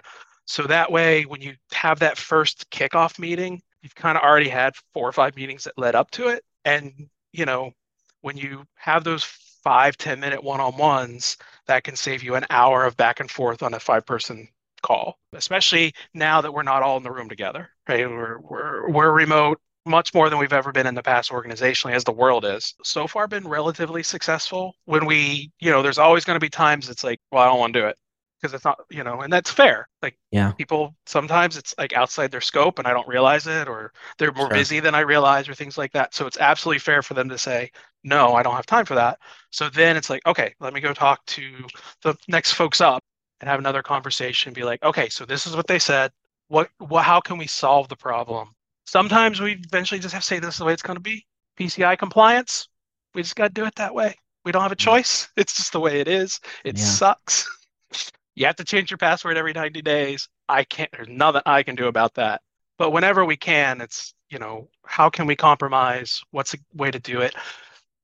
so 0.45 0.63
that 0.63 0.91
way 0.91 1.23
when 1.23 1.41
you 1.41 1.53
have 1.71 1.99
that 1.99 2.17
first 2.17 2.69
kickoff 2.69 3.19
meeting 3.19 3.61
you've 3.81 3.95
kind 3.95 4.17
of 4.17 4.23
already 4.23 4.49
had 4.49 4.73
four 4.93 5.07
or 5.07 5.11
five 5.11 5.35
meetings 5.35 5.63
that 5.63 5.77
led 5.77 5.95
up 5.95 6.09
to 6.11 6.27
it 6.27 6.43
and 6.65 6.91
you 7.31 7.45
know 7.45 7.71
when 8.21 8.37
you 8.37 8.63
have 8.75 9.03
those 9.03 9.23
five 9.23 9.97
ten 9.97 10.19
minute 10.19 10.43
one-on-ones 10.43 11.37
that 11.67 11.83
can 11.83 11.95
save 11.95 12.23
you 12.23 12.35
an 12.35 12.45
hour 12.49 12.85
of 12.85 12.97
back 12.97 13.19
and 13.19 13.29
forth 13.29 13.61
on 13.63 13.73
a 13.73 13.79
five 13.79 14.05
person 14.05 14.47
call 14.81 15.19
especially 15.33 15.93
now 16.13 16.39
that 16.39 16.53
we're 16.53 16.63
not 16.63 16.81
all 16.81 16.95
in 16.95 17.03
the 17.03 17.11
room 17.11 17.27
together 17.27 17.69
right? 17.89 18.09
We're 18.09 18.39
we're, 18.39 18.89
we're 18.89 19.11
remote 19.11 19.59
much 19.85 20.13
more 20.13 20.29
than 20.29 20.37
we've 20.39 20.53
ever 20.53 20.71
been 20.71 20.87
in 20.87 20.95
the 20.95 21.01
past 21.03 21.31
organizationally 21.31 21.93
as 21.93 22.03
the 22.03 22.11
world 22.11 22.45
is. 22.45 22.75
So 22.83 23.07
far 23.07 23.27
been 23.27 23.47
relatively 23.47 24.03
successful. 24.03 24.75
When 24.85 25.05
we 25.05 25.51
you 25.59 25.71
know 25.71 25.81
there's 25.81 25.97
always 25.97 26.25
going 26.25 26.35
to 26.35 26.39
be 26.39 26.49
times 26.49 26.89
it's 26.89 27.03
like 27.03 27.19
well 27.31 27.43
i 27.43 27.47
don't 27.47 27.59
want 27.59 27.73
to 27.73 27.81
do 27.81 27.87
it 27.87 27.97
because 28.39 28.53
it's 28.53 28.65
not 28.65 28.79
you 28.89 29.03
know 29.03 29.21
and 29.21 29.31
that's 29.31 29.51
fair 29.51 29.87
like 30.01 30.17
yeah 30.31 30.51
people 30.53 30.95
sometimes 31.05 31.57
it's 31.57 31.73
like 31.77 31.93
outside 31.93 32.31
their 32.31 32.41
scope 32.41 32.79
and 32.79 32.87
i 32.87 32.93
don't 32.93 33.07
realize 33.07 33.47
it 33.47 33.67
or 33.67 33.91
they're 34.17 34.31
more 34.31 34.47
sure. 34.47 34.55
busy 34.55 34.79
than 34.79 34.95
i 34.95 34.99
realize 34.99 35.49
or 35.49 35.53
things 35.53 35.77
like 35.77 35.91
that 35.91 36.13
so 36.13 36.25
it's 36.25 36.37
absolutely 36.39 36.79
fair 36.79 37.01
for 37.01 37.13
them 37.13 37.29
to 37.29 37.37
say 37.37 37.69
no 38.03 38.33
i 38.33 38.43
don't 38.43 38.55
have 38.55 38.65
time 38.65 38.85
for 38.85 38.95
that 38.95 39.19
so 39.51 39.69
then 39.69 39.97
it's 39.97 40.09
like 40.09 40.25
okay 40.25 40.53
let 40.59 40.73
me 40.73 40.81
go 40.81 40.93
talk 40.93 41.23
to 41.25 41.65
the 42.03 42.15
next 42.27 42.53
folks 42.53 42.81
up 42.81 43.03
and 43.41 43.49
have 43.49 43.59
another 43.59 43.83
conversation 43.83 44.53
be 44.53 44.63
like 44.63 44.81
okay 44.83 45.09
so 45.09 45.25
this 45.25 45.45
is 45.45 45.55
what 45.55 45.67
they 45.67 45.79
said 45.79 46.11
what, 46.47 46.69
what 46.79 47.03
how 47.03 47.19
can 47.19 47.37
we 47.37 47.45
solve 47.45 47.87
the 47.89 47.95
problem 47.95 48.49
Sometimes 48.89 49.39
we 49.39 49.51
eventually 49.51 49.99
just 49.99 50.15
have 50.15 50.23
to 50.23 50.27
say 50.27 50.39
this 50.39 50.55
is 50.55 50.57
the 50.57 50.65
way 50.65 50.73
it's 50.73 50.81
going 50.81 50.97
to 50.97 51.01
be. 51.01 51.23
PCI 51.59 51.95
compliance, 51.99 52.69
we 53.13 53.21
just 53.21 53.35
got 53.35 53.49
to 53.49 53.53
do 53.53 53.65
it 53.65 53.75
that 53.75 53.93
way. 53.93 54.15
We 54.43 54.51
don't 54.51 54.63
have 54.63 54.71
a 54.71 54.75
mm. 54.75 54.79
choice. 54.79 55.29
It's 55.37 55.55
just 55.55 55.73
the 55.73 55.79
way 55.79 55.99
it 55.99 56.07
is. 56.07 56.39
It 56.65 56.75
yeah. 56.75 56.83
sucks. 56.83 57.47
You 58.39 58.45
have 58.45 58.55
to 58.55 58.63
change 58.63 58.89
your 58.89 58.97
password 58.97 59.35
every 59.35 59.51
90 59.51 59.81
days. 59.81 60.29
I 60.47 60.63
can't, 60.63 60.89
there's 60.93 61.09
nothing 61.09 61.41
I 61.45 61.61
can 61.61 61.75
do 61.75 61.87
about 61.87 62.15
that. 62.15 62.41
But 62.77 62.91
whenever 62.91 63.25
we 63.25 63.35
can, 63.35 63.81
it's, 63.81 64.13
you 64.29 64.39
know, 64.39 64.69
how 64.85 65.09
can 65.09 65.27
we 65.27 65.35
compromise? 65.35 66.21
What's 66.31 66.53
a 66.53 66.57
way 66.73 66.89
to 66.89 66.99
do 66.99 67.19
it? 67.19 67.35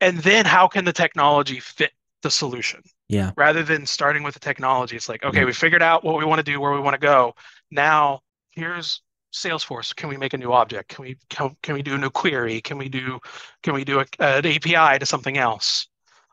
And 0.02 0.18
then 0.18 0.46
how 0.46 0.68
can 0.68 0.84
the 0.84 0.92
technology 0.92 1.62
fit 1.62 1.94
the 2.22 2.30
solution? 2.30 2.84
Yeah. 3.08 3.32
Rather 3.38 3.64
than 3.64 3.86
starting 3.86 4.24
with 4.24 4.34
the 4.34 4.42
technology, 4.42 4.98
it's 4.98 5.08
like, 5.08 5.24
okay, 5.24 5.40
yeah. 5.40 5.46
we 5.46 5.54
figured 5.54 5.82
out 5.82 6.04
what 6.04 6.18
we 6.18 6.26
want 6.26 6.40
to 6.40 6.52
do, 6.52 6.60
where 6.60 6.74
we 6.74 6.82
want 6.82 6.96
to 6.96 7.00
go. 7.00 7.34
Now, 7.72 8.20
here's 8.52 9.02
Salesforce. 9.34 9.96
Can 9.96 10.10
we 10.10 10.18
make 10.18 10.34
a 10.34 10.38
new 10.38 10.52
object? 10.52 10.90
Can 10.90 11.06
we 11.06 11.18
can, 11.30 11.56
can 11.64 11.76
we 11.76 11.82
do 11.82 11.96
a 11.96 11.98
new 11.98 12.10
query? 12.10 12.60
Can 12.60 12.78
we 12.78 12.90
do 12.90 13.20
can 13.64 13.74
we 13.74 13.86
do 13.86 14.02
a, 14.02 14.06
an 14.20 14.46
API 14.46 15.00
to 15.00 15.06
something 15.06 15.38
else? 15.38 15.88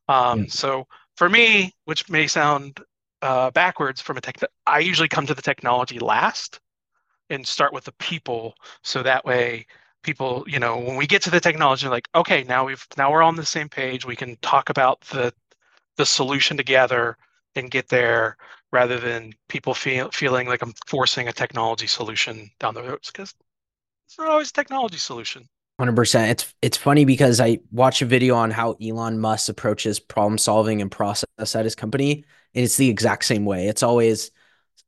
Um, 0.09 0.40
yeah. 0.40 0.47
So 0.49 0.87
for 1.16 1.28
me, 1.28 1.73
which 1.85 2.09
may 2.09 2.26
sound 2.26 2.80
uh, 3.22 3.50
backwards 3.52 4.00
from 4.00 4.16
a 4.16 4.20
tech, 4.20 4.38
I 4.66 4.80
usually 4.80 5.08
come 5.08 5.26
to 5.26 5.34
the 5.34 5.42
technology 5.42 5.98
last 5.98 6.60
and 7.30 7.46
start 7.46 7.72
with 7.72 7.84
the 7.84 7.92
people. 7.92 8.54
So 8.82 9.02
that 9.02 9.24
way, 9.24 9.66
people, 10.02 10.44
you 10.46 10.58
know, 10.58 10.78
when 10.78 10.96
we 10.96 11.06
get 11.06 11.22
to 11.22 11.30
the 11.30 11.40
technology, 11.40 11.88
like, 11.88 12.08
okay, 12.14 12.44
now 12.44 12.66
we've 12.66 12.86
now 12.98 13.10
we're 13.10 13.22
on 13.22 13.36
the 13.36 13.46
same 13.46 13.68
page. 13.68 14.04
We 14.04 14.16
can 14.16 14.36
talk 14.42 14.68
about 14.68 15.00
the 15.02 15.32
the 15.96 16.06
solution 16.06 16.56
together 16.56 17.16
and 17.54 17.70
get 17.70 17.88
there 17.88 18.36
rather 18.72 18.98
than 18.98 19.34
people 19.48 19.74
feel, 19.74 20.10
feeling 20.10 20.48
like 20.48 20.62
I'm 20.62 20.72
forcing 20.86 21.28
a 21.28 21.32
technology 21.32 21.86
solution 21.86 22.50
down 22.58 22.74
the 22.74 22.82
road 22.82 23.00
because 23.06 23.34
it's 24.06 24.18
not 24.18 24.28
always 24.28 24.50
a 24.50 24.54
technology 24.54 24.98
solution. 24.98 25.48
100%. 25.82 26.30
It's 26.30 26.54
it's 26.62 26.76
funny 26.76 27.04
because 27.04 27.40
I 27.40 27.58
watched 27.70 28.02
a 28.02 28.06
video 28.06 28.36
on 28.36 28.50
how 28.50 28.76
Elon 28.82 29.18
Musk 29.18 29.48
approaches 29.48 29.98
problem 29.98 30.38
solving 30.38 30.80
and 30.80 30.90
process 30.90 31.26
at 31.56 31.64
his 31.64 31.74
company 31.74 32.24
and 32.54 32.64
it's 32.64 32.76
the 32.76 32.88
exact 32.88 33.24
same 33.24 33.44
way. 33.44 33.68
It's 33.68 33.82
always 33.82 34.30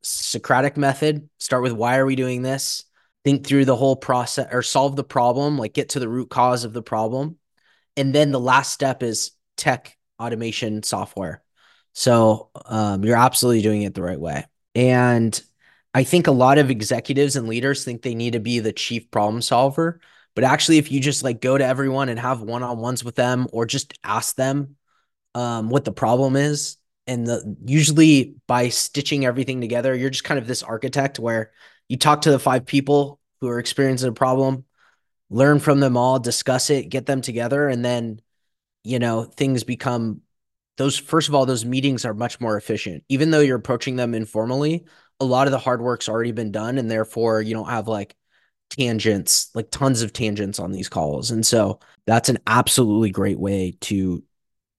Socratic 0.07 0.77
method, 0.77 1.31
start 1.39 1.63
with 1.63 1.73
why 1.73 1.97
are 1.97 2.05
we 2.05 2.15
doing 2.15 2.43
this? 2.43 2.85
Think 3.25 3.47
through 3.47 3.65
the 3.65 3.77
whole 3.77 3.97
process 3.97 4.49
or 4.53 4.61
solve 4.61 4.97
the 4.97 5.05
problem, 5.05 5.57
like 5.57 5.73
get 5.73 5.91
to 5.91 5.99
the 5.99 6.09
root 6.09 6.29
cause 6.29 6.65
of 6.65 6.75
the 6.75 6.83
problem. 6.83 7.39
And 7.97 8.15
then 8.15 8.31
the 8.31 8.41
last 8.41 8.73
step 8.73 9.03
is 9.03 9.31
tech 9.57 9.97
automation 10.21 10.83
software. 10.83 11.43
So 11.95 12.51
um, 12.67 13.03
you're 13.03 13.17
absolutely 13.17 13.63
doing 13.63 13.83
it 13.83 13.95
the 13.95 14.03
right 14.03 14.21
way. 14.21 14.45
And 14.75 15.41
I 15.95 16.05
think 16.05 16.27
a 16.27 16.33
lot 16.33 16.59
of 16.59 16.71
executives 16.71 17.35
and 17.35 17.49
leaders 17.49 17.83
think 17.83 18.03
they 18.03 18.15
need 18.15 18.35
to 18.35 18.41
be 18.41 18.59
the 18.59 18.73
chief 18.73 19.11
problem 19.11 19.41
solver. 19.41 20.01
But 20.35 20.45
actually, 20.45 20.79
if 20.79 20.91
you 20.91 21.01
just 21.01 21.23
like 21.23 21.41
go 21.41 21.57
to 21.57 21.65
everyone 21.65 22.09
and 22.09 22.19
have 22.19 22.43
one 22.43 22.63
on 22.63 22.79
ones 22.79 23.05
with 23.05 23.15
them 23.15 23.47
or 23.53 23.67
just 23.67 23.99
ask 24.03 24.35
them 24.37 24.77
um, 25.35 25.71
what 25.71 25.85
the 25.85 25.93
problem 25.93 26.37
is, 26.37 26.77
and 27.07 27.27
the 27.27 27.57
usually 27.67 28.35
by 28.47 28.69
stitching 28.69 29.25
everything 29.27 29.61
together, 29.61 29.95
you're 29.95 30.11
just 30.11 30.25
kind 30.25 30.39
of 30.39 30.47
this 30.47 30.63
architect 30.63 31.19
where 31.19 31.53
you 31.89 31.97
talk 31.97 32.23
to 32.23 32.31
the 32.31 32.39
five 32.39 32.67
people 32.67 33.21
who 33.41 33.49
are 33.49 33.59
experiencing 33.59 34.09
a 34.09 34.13
problem, 34.13 34.65
learn 35.31 35.61
from 35.61 35.81
them 35.81 35.97
all, 35.97 36.19
discuss 36.19 36.71
it, 36.71 36.89
get 36.89 37.07
them 37.07 37.21
together, 37.21 37.69
and 37.69 37.85
then 37.85 38.21
you 38.83 38.99
know 38.99 39.25
things 39.25 39.65
become 39.65 40.21
those 40.77 40.99
first 40.99 41.29
of 41.29 41.35
all 41.35 41.47
those 41.47 41.65
meetings 41.65 42.05
are 42.05 42.15
much 42.15 42.41
more 42.41 42.57
efficient. 42.57 43.05
Even 43.09 43.31
though 43.31 43.41
you're 43.41 43.59
approaching 43.59 43.97
them 43.97 44.15
informally 44.15 44.85
a 45.21 45.25
lot 45.25 45.47
of 45.47 45.53
the 45.53 45.59
hard 45.59 45.81
work's 45.81 46.09
already 46.09 46.33
been 46.33 46.53
done 46.53 46.79
and 46.79 46.91
therefore 46.91 47.41
you 47.41 47.55
don't 47.55 47.69
have 47.69 47.89
like 47.89 48.15
tangents 48.71 49.51
like 49.55 49.71
tons 49.71 50.03
of 50.03 50.13
tangents 50.13 50.59
on 50.59 50.73
these 50.73 50.89
calls 50.89 51.31
and 51.31 51.47
so 51.47 51.79
that's 52.07 52.29
an 52.29 52.39
absolutely 52.47 53.11
great 53.11 53.39
way 53.39 53.77
to 53.81 54.23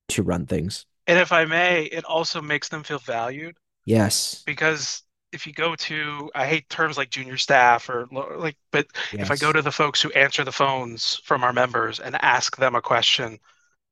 to 0.09 0.21
run 0.21 0.45
things 0.45 0.85
and 1.07 1.17
if 1.17 1.31
i 1.31 1.45
may 1.45 1.83
it 1.85 2.03
also 2.05 2.41
makes 2.41 2.67
them 2.69 2.83
feel 2.83 2.99
valued 2.99 3.55
yes 3.85 4.43
because 4.45 5.03
if 5.31 5.47
you 5.47 5.53
go 5.53 5.75
to 5.75 6.29
i 6.35 6.45
hate 6.45 6.67
terms 6.69 6.97
like 6.97 7.09
junior 7.09 7.37
staff 7.37 7.87
or 7.89 8.07
like 8.11 8.57
but 8.71 8.85
yes. 9.13 9.21
if 9.21 9.31
i 9.31 9.35
go 9.35 9.53
to 9.53 9.61
the 9.61 9.71
folks 9.71 10.01
who 10.01 10.11
answer 10.11 10.43
the 10.43 10.51
phones 10.51 11.21
from 11.23 11.43
our 11.43 11.53
members 11.53 11.99
and 11.99 12.21
ask 12.21 12.57
them 12.57 12.75
a 12.75 12.81
question 12.81 13.39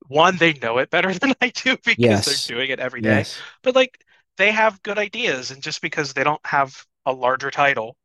one, 0.07 0.37
they 0.37 0.53
know 0.53 0.77
it 0.77 0.89
better 0.89 1.13
than 1.13 1.33
I 1.41 1.49
do 1.49 1.77
because 1.85 1.95
yes. 1.97 2.25
they're 2.25 2.57
doing 2.57 2.69
it 2.69 2.79
every 2.79 3.01
day. 3.01 3.19
Yes. 3.19 3.39
But 3.61 3.75
like 3.75 4.03
they 4.37 4.51
have 4.51 4.81
good 4.83 4.97
ideas, 4.97 5.51
and 5.51 5.61
just 5.61 5.81
because 5.81 6.13
they 6.13 6.23
don't 6.23 6.45
have 6.45 6.85
a 7.05 7.13
larger 7.13 7.51
title 7.51 7.95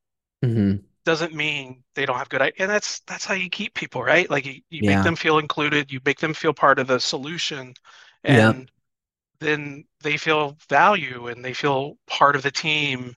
mm-hmm. 0.45 0.85
Doesn't 1.09 1.33
mean 1.33 1.83
they 1.95 2.05
don't 2.05 2.19
have 2.19 2.29
good 2.29 2.43
ideas. 2.43 2.61
And 2.61 2.71
that's 2.71 3.01
that's 3.07 3.25
how 3.25 3.33
you 3.33 3.49
keep 3.49 3.73
people, 3.73 4.03
right? 4.03 4.29
Like 4.29 4.45
you, 4.45 4.61
you 4.69 4.81
yeah. 4.83 4.97
make 4.97 5.05
them 5.05 5.17
feel 5.17 5.39
included, 5.39 5.91
you 5.91 6.01
make 6.05 6.21
them 6.21 6.35
feel 6.35 6.53
part 6.53 6.79
of 6.79 6.87
the 6.87 7.01
solution, 7.01 7.73
and 8.25 8.59
yeah. 8.59 8.67
then 9.41 9.85
they 10.03 10.19
feel 10.19 10.59
value 10.69 11.29
and 11.29 11.43
they 11.43 11.55
feel 11.55 11.97
part 12.07 12.37
of 12.37 12.43
the 12.43 12.51
team. 12.51 13.15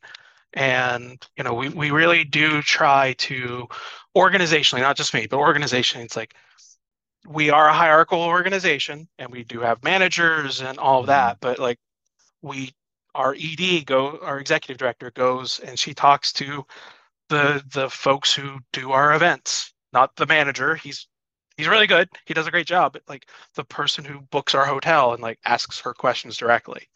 And 0.53 1.21
you 1.35 1.43
know, 1.43 1.53
we 1.53 1.67
we 1.67 1.91
really 1.91 2.23
do 2.23 2.61
try 2.61 3.11
to 3.17 3.67
organizationally, 4.15 4.79
not 4.79 4.95
just 4.95 5.13
me, 5.13 5.27
but 5.29 5.37
organizationally, 5.37 6.05
it's 6.05 6.15
like 6.15 6.33
we 7.27 7.49
are 7.49 7.67
a 7.67 7.73
hierarchical 7.73 8.23
organization 8.23 9.09
and 9.19 9.29
we 9.29 9.43
do 9.43 9.59
have 9.59 9.83
managers 9.83 10.61
and 10.61 10.77
all 10.77 11.01
of 11.01 11.07
that, 11.07 11.41
mm-hmm. 11.41 11.49
but 11.49 11.59
like 11.59 11.77
we 12.41 12.71
our 13.15 13.35
ED 13.37 13.85
go 13.85 14.17
our 14.21 14.39
executive 14.39 14.77
director 14.77 15.11
goes 15.11 15.59
and 15.59 15.77
she 15.77 15.93
talks 15.93 16.31
to 16.31 16.65
the 17.31 17.63
the 17.73 17.89
folks 17.89 18.33
who 18.33 18.59
do 18.73 18.91
our 18.91 19.15
events, 19.15 19.73
not 19.93 20.15
the 20.17 20.27
manager. 20.27 20.75
He's 20.75 21.07
he's 21.57 21.67
really 21.67 21.87
good. 21.87 22.09
He 22.25 22.33
does 22.33 22.45
a 22.45 22.51
great 22.51 22.67
job, 22.67 22.93
but 22.93 23.03
like 23.07 23.27
the 23.55 23.63
person 23.63 24.05
who 24.05 24.19
books 24.19 24.53
our 24.53 24.65
hotel 24.65 25.13
and 25.13 25.23
like 25.23 25.39
asks 25.45 25.79
her 25.79 25.93
questions 25.93 26.37
directly 26.37 26.87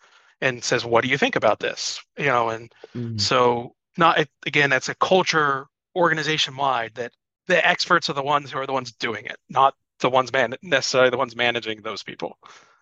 and 0.41 0.63
says, 0.63 0.85
"What 0.85 1.03
do 1.03 1.09
you 1.09 1.17
think 1.17 1.35
about 1.35 1.59
this?" 1.59 1.99
You 2.17 2.25
know, 2.25 2.49
and 2.49 2.71
mm. 2.95 3.19
so 3.19 3.73
not 3.97 4.27
again, 4.45 4.69
that's 4.69 4.89
a 4.89 4.95
culture 4.95 5.67
organization 5.95 6.55
wide 6.57 6.91
that 6.95 7.13
the 7.47 7.65
experts 7.65 8.09
are 8.09 8.13
the 8.13 8.23
ones 8.23 8.51
who 8.51 8.59
are 8.59 8.67
the 8.67 8.73
ones 8.73 8.91
doing 8.91 9.25
it, 9.25 9.37
not 9.49 9.73
the 10.01 10.09
ones 10.09 10.33
man 10.33 10.53
necessarily 10.61 11.09
the 11.09 11.17
ones 11.17 11.35
managing 11.35 11.81
those 11.81 12.03
people. 12.03 12.37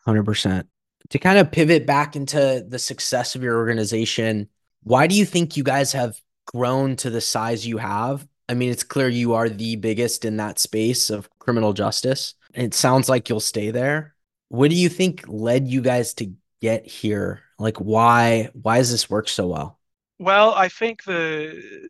Hundred 0.06 0.26
percent. 0.26 0.68
To 1.10 1.20
kind 1.20 1.38
of 1.38 1.52
pivot 1.52 1.86
back 1.86 2.16
into 2.16 2.66
the 2.68 2.80
success 2.80 3.36
of 3.36 3.44
your 3.44 3.58
organization, 3.58 4.50
why 4.82 5.06
do 5.06 5.16
you 5.16 5.26
think 5.26 5.56
you 5.56 5.64
guys 5.64 5.92
have 5.94 6.20
grown 6.46 6.96
to 6.98 7.10
the 7.10 7.22
size 7.22 7.66
you 7.66 7.78
have? 7.78 8.28
I 8.50 8.54
mean, 8.54 8.72
it's 8.72 8.84
clear 8.84 9.08
you 9.08 9.34
are 9.34 9.50
the 9.50 9.76
biggest 9.78 10.26
in 10.26 10.38
that 10.38 10.60
space 10.60 11.10
of 11.10 11.30
criminal 11.40 11.74
justice. 11.74 12.36
And 12.54 12.66
it 12.66 12.74
sounds 12.74 13.10
like 13.10 13.30
you'll 13.30 13.40
stay 13.40 13.72
there. 13.72 14.16
What 14.50 14.70
do 14.70 14.76
you 14.76 14.90
think 14.90 15.24
led 15.28 15.68
you 15.68 15.82
guys 15.82 16.14
to 16.16 16.32
get 16.62 16.86
here? 16.86 17.42
Like 17.58 17.78
why 17.78 18.50
why 18.54 18.78
does 18.78 18.92
this 18.92 19.10
work 19.10 19.28
so 19.30 19.48
well? 19.48 19.80
Well, 20.20 20.54
I 20.54 20.70
think 20.70 21.04
the 21.04 21.90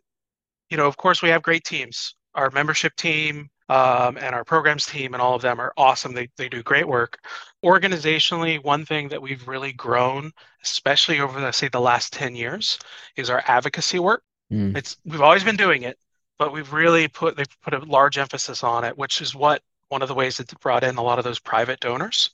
you 0.69 0.77
know, 0.77 0.87
of 0.87 0.97
course 0.97 1.21
we 1.21 1.29
have 1.29 1.41
great 1.41 1.63
teams. 1.63 2.15
Our 2.35 2.49
membership 2.49 2.95
team, 2.95 3.49
um, 3.69 4.17
and 4.17 4.35
our 4.35 4.43
programs 4.43 4.85
team 4.85 5.13
and 5.13 5.21
all 5.21 5.35
of 5.35 5.41
them 5.41 5.59
are 5.59 5.73
awesome. 5.77 6.13
They, 6.13 6.29
they 6.37 6.49
do 6.49 6.63
great 6.63 6.87
work. 6.87 7.19
Organizationally, 7.63 8.63
one 8.63 8.85
thing 8.85 9.07
that 9.09 9.21
we've 9.21 9.47
really 9.47 9.73
grown, 9.73 10.31
especially 10.63 11.19
over 11.19 11.39
the 11.39 11.51
say 11.51 11.69
the 11.69 11.79
last 11.79 12.13
10 12.13 12.35
years, 12.35 12.77
is 13.15 13.29
our 13.29 13.43
advocacy 13.47 13.99
work. 13.99 14.23
Mm. 14.53 14.77
It's 14.77 14.97
we've 15.05 15.21
always 15.21 15.43
been 15.43 15.55
doing 15.55 15.83
it, 15.83 15.97
but 16.37 16.53
we've 16.53 16.71
really 16.71 17.07
put 17.07 17.35
they've 17.35 17.61
put 17.61 17.73
a 17.73 17.79
large 17.79 18.17
emphasis 18.17 18.63
on 18.63 18.83
it, 18.83 18.97
which 18.97 19.21
is 19.21 19.33
what 19.33 19.61
one 19.89 20.01
of 20.01 20.07
the 20.07 20.13
ways 20.15 20.37
that 20.37 20.59
brought 20.59 20.83
in 20.83 20.97
a 20.97 21.03
lot 21.03 21.17
of 21.17 21.25
those 21.25 21.39
private 21.39 21.79
donors. 21.79 22.29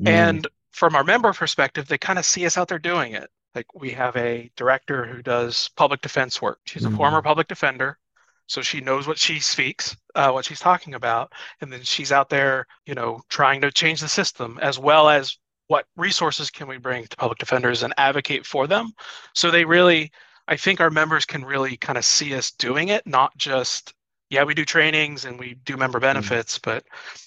Mm. 0.00 0.08
And 0.08 0.48
from 0.70 0.96
our 0.96 1.04
member 1.04 1.32
perspective, 1.32 1.86
they 1.86 1.98
kind 1.98 2.18
of 2.18 2.24
see 2.24 2.46
us 2.46 2.56
out 2.56 2.68
there 2.68 2.78
doing 2.78 3.12
it. 3.12 3.28
Like 3.54 3.66
we 3.74 3.90
have 3.90 4.16
a 4.16 4.50
director 4.56 5.04
who 5.04 5.22
does 5.22 5.70
public 5.76 6.00
defense 6.00 6.42
work. 6.42 6.58
She's 6.64 6.84
a 6.84 6.88
mm. 6.88 6.96
former 6.96 7.22
public 7.22 7.48
defender 7.48 7.98
so 8.46 8.62
she 8.62 8.80
knows 8.80 9.06
what 9.06 9.18
she 9.18 9.40
speaks 9.40 9.96
uh, 10.14 10.30
what 10.30 10.44
she's 10.44 10.60
talking 10.60 10.94
about 10.94 11.32
and 11.60 11.72
then 11.72 11.82
she's 11.82 12.12
out 12.12 12.28
there 12.28 12.66
you 12.86 12.94
know 12.94 13.20
trying 13.28 13.60
to 13.60 13.70
change 13.70 14.00
the 14.00 14.08
system 14.08 14.58
as 14.62 14.78
well 14.78 15.08
as 15.08 15.38
what 15.68 15.86
resources 15.96 16.50
can 16.50 16.68
we 16.68 16.76
bring 16.76 17.06
to 17.06 17.16
public 17.16 17.38
defenders 17.38 17.82
and 17.82 17.94
advocate 17.96 18.44
for 18.44 18.66
them 18.66 18.92
so 19.34 19.50
they 19.50 19.64
really 19.64 20.10
i 20.48 20.56
think 20.56 20.80
our 20.80 20.90
members 20.90 21.24
can 21.24 21.44
really 21.44 21.76
kind 21.76 21.98
of 21.98 22.04
see 22.04 22.34
us 22.34 22.50
doing 22.52 22.88
it 22.88 23.06
not 23.06 23.36
just 23.36 23.94
yeah 24.30 24.44
we 24.44 24.54
do 24.54 24.64
trainings 24.64 25.24
and 25.24 25.38
we 25.38 25.54
do 25.64 25.76
member 25.76 25.98
mm. 25.98 26.02
benefits 26.02 26.58
mm-hmm. 26.58 26.70
but 26.70 26.84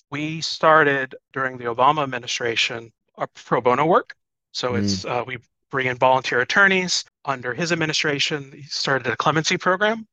we 0.10 0.42
started 0.42 1.16
during 1.34 1.58
the 1.58 1.66
obama 1.66 2.04
administration 2.04 2.92
our 3.16 3.28
pro 3.28 3.62
bono 3.62 3.86
work 3.86 4.16
so 4.52 4.72
mm-hmm. 4.72 4.84
it's 4.84 5.06
uh, 5.06 5.24
we 5.26 5.38
bring 5.70 5.88
in 5.88 5.98
volunteer 5.98 6.40
attorneys 6.42 7.04
under 7.26 7.54
his 7.54 7.72
administration 7.72 8.52
he 8.56 8.64
started 8.64 9.12
a 9.12 9.18
clemency 9.18 9.58
program 9.58 10.08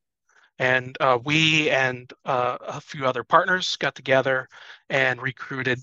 and 0.58 0.96
uh, 1.00 1.18
we 1.24 1.70
and 1.70 2.12
uh, 2.24 2.58
a 2.60 2.80
few 2.80 3.06
other 3.06 3.24
partners 3.24 3.76
got 3.76 3.94
together 3.94 4.48
and 4.88 5.20
recruited. 5.20 5.80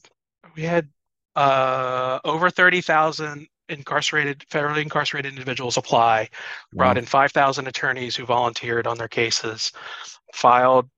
We 0.55 0.63
had 0.63 0.89
uh, 1.35 2.19
over 2.23 2.49
30,000 2.49 3.47
incarcerated, 3.71 4.45
federally 4.49 4.83
incarcerated 4.83 5.31
individuals 5.31 5.77
apply, 5.77 6.29
brought 6.73 6.97
in 6.97 7.05
5,000 7.05 7.67
attorneys 7.67 8.15
who 8.15 8.25
volunteered 8.25 8.87
on 8.87 8.97
their 8.97 9.07
cases, 9.07 9.71
filed, 10.33 10.89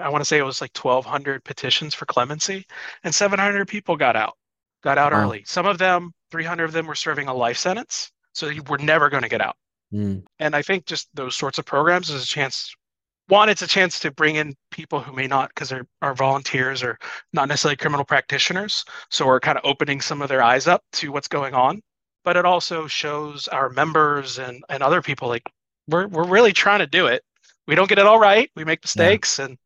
I 0.00 0.08
want 0.08 0.22
to 0.22 0.24
say 0.24 0.38
it 0.38 0.44
was 0.44 0.60
like 0.60 0.76
1,200 0.76 1.44
petitions 1.44 1.94
for 1.94 2.06
clemency, 2.06 2.66
and 3.04 3.14
700 3.14 3.66
people 3.68 3.96
got 3.96 4.16
out, 4.16 4.36
got 4.82 4.98
out 4.98 5.12
wow. 5.12 5.22
early. 5.22 5.42
Some 5.46 5.66
of 5.66 5.78
them, 5.78 6.12
300 6.30 6.64
of 6.64 6.72
them 6.72 6.86
were 6.86 6.94
serving 6.94 7.28
a 7.28 7.34
life 7.34 7.58
sentence. 7.58 8.10
So 8.34 8.48
you 8.48 8.62
were 8.62 8.78
never 8.78 9.10
going 9.10 9.22
to 9.22 9.28
get 9.28 9.40
out. 9.40 9.56
Mm. 9.92 10.24
And 10.38 10.56
I 10.56 10.62
think 10.62 10.86
just 10.86 11.08
those 11.14 11.36
sorts 11.36 11.58
of 11.58 11.66
programs 11.66 12.10
is 12.10 12.22
a 12.22 12.26
chance. 12.26 12.74
One, 13.28 13.48
it's 13.48 13.62
a 13.62 13.66
chance 13.66 14.00
to 14.00 14.10
bring 14.10 14.36
in 14.36 14.54
people 14.70 15.00
who 15.00 15.12
may 15.12 15.26
not, 15.26 15.50
because 15.50 15.68
they're 15.68 15.86
are 16.00 16.14
volunteers 16.14 16.82
or 16.82 16.98
not 17.32 17.48
necessarily 17.48 17.76
criminal 17.76 18.04
practitioners. 18.04 18.84
So 19.10 19.26
we're 19.26 19.40
kind 19.40 19.58
of 19.58 19.64
opening 19.64 20.00
some 20.00 20.22
of 20.22 20.28
their 20.28 20.42
eyes 20.42 20.66
up 20.66 20.82
to 20.94 21.12
what's 21.12 21.28
going 21.28 21.54
on. 21.54 21.82
But 22.24 22.36
it 22.36 22.44
also 22.44 22.86
shows 22.86 23.48
our 23.48 23.68
members 23.68 24.38
and, 24.38 24.64
and 24.68 24.82
other 24.82 25.02
people 25.02 25.28
like 25.28 25.50
we're 25.88 26.06
we're 26.06 26.26
really 26.26 26.52
trying 26.52 26.78
to 26.78 26.86
do 26.86 27.06
it. 27.06 27.24
We 27.66 27.74
don't 27.74 27.88
get 27.88 27.98
it 27.98 28.06
all 28.06 28.18
right. 28.18 28.50
We 28.54 28.64
make 28.64 28.82
mistakes 28.82 29.38
yeah. 29.38 29.46
and 29.46 29.58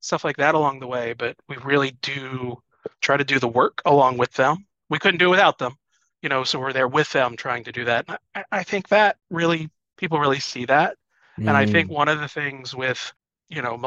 stuff 0.00 0.24
like 0.24 0.36
that 0.36 0.54
along 0.54 0.80
the 0.80 0.86
way, 0.86 1.14
but 1.14 1.36
we 1.48 1.56
really 1.58 1.92
do 2.02 2.60
try 3.00 3.16
to 3.16 3.24
do 3.24 3.38
the 3.38 3.48
work 3.48 3.80
along 3.86 4.18
with 4.18 4.32
them. 4.34 4.66
We 4.90 4.98
couldn't 4.98 5.18
do 5.18 5.28
it 5.28 5.30
without 5.30 5.58
them, 5.58 5.76
you 6.22 6.28
know, 6.28 6.44
so 6.44 6.58
we're 6.58 6.72
there 6.72 6.88
with 6.88 7.10
them 7.12 7.36
trying 7.36 7.64
to 7.64 7.72
do 7.72 7.84
that. 7.84 8.06
I, 8.34 8.44
I, 8.50 8.62
think 8.64 8.88
that 8.88 9.16
really, 9.30 9.70
people 9.96 10.18
really 10.18 10.40
see 10.40 10.64
that. 10.66 10.96
Mm. 11.38 11.48
And 11.48 11.50
I 11.50 11.66
think 11.66 11.88
mm. 11.88 11.94
one 11.94 12.08
of 12.08 12.20
the 12.20 12.28
things 12.28 12.74
with, 12.74 13.12
you 13.48 13.62
know, 13.62 13.78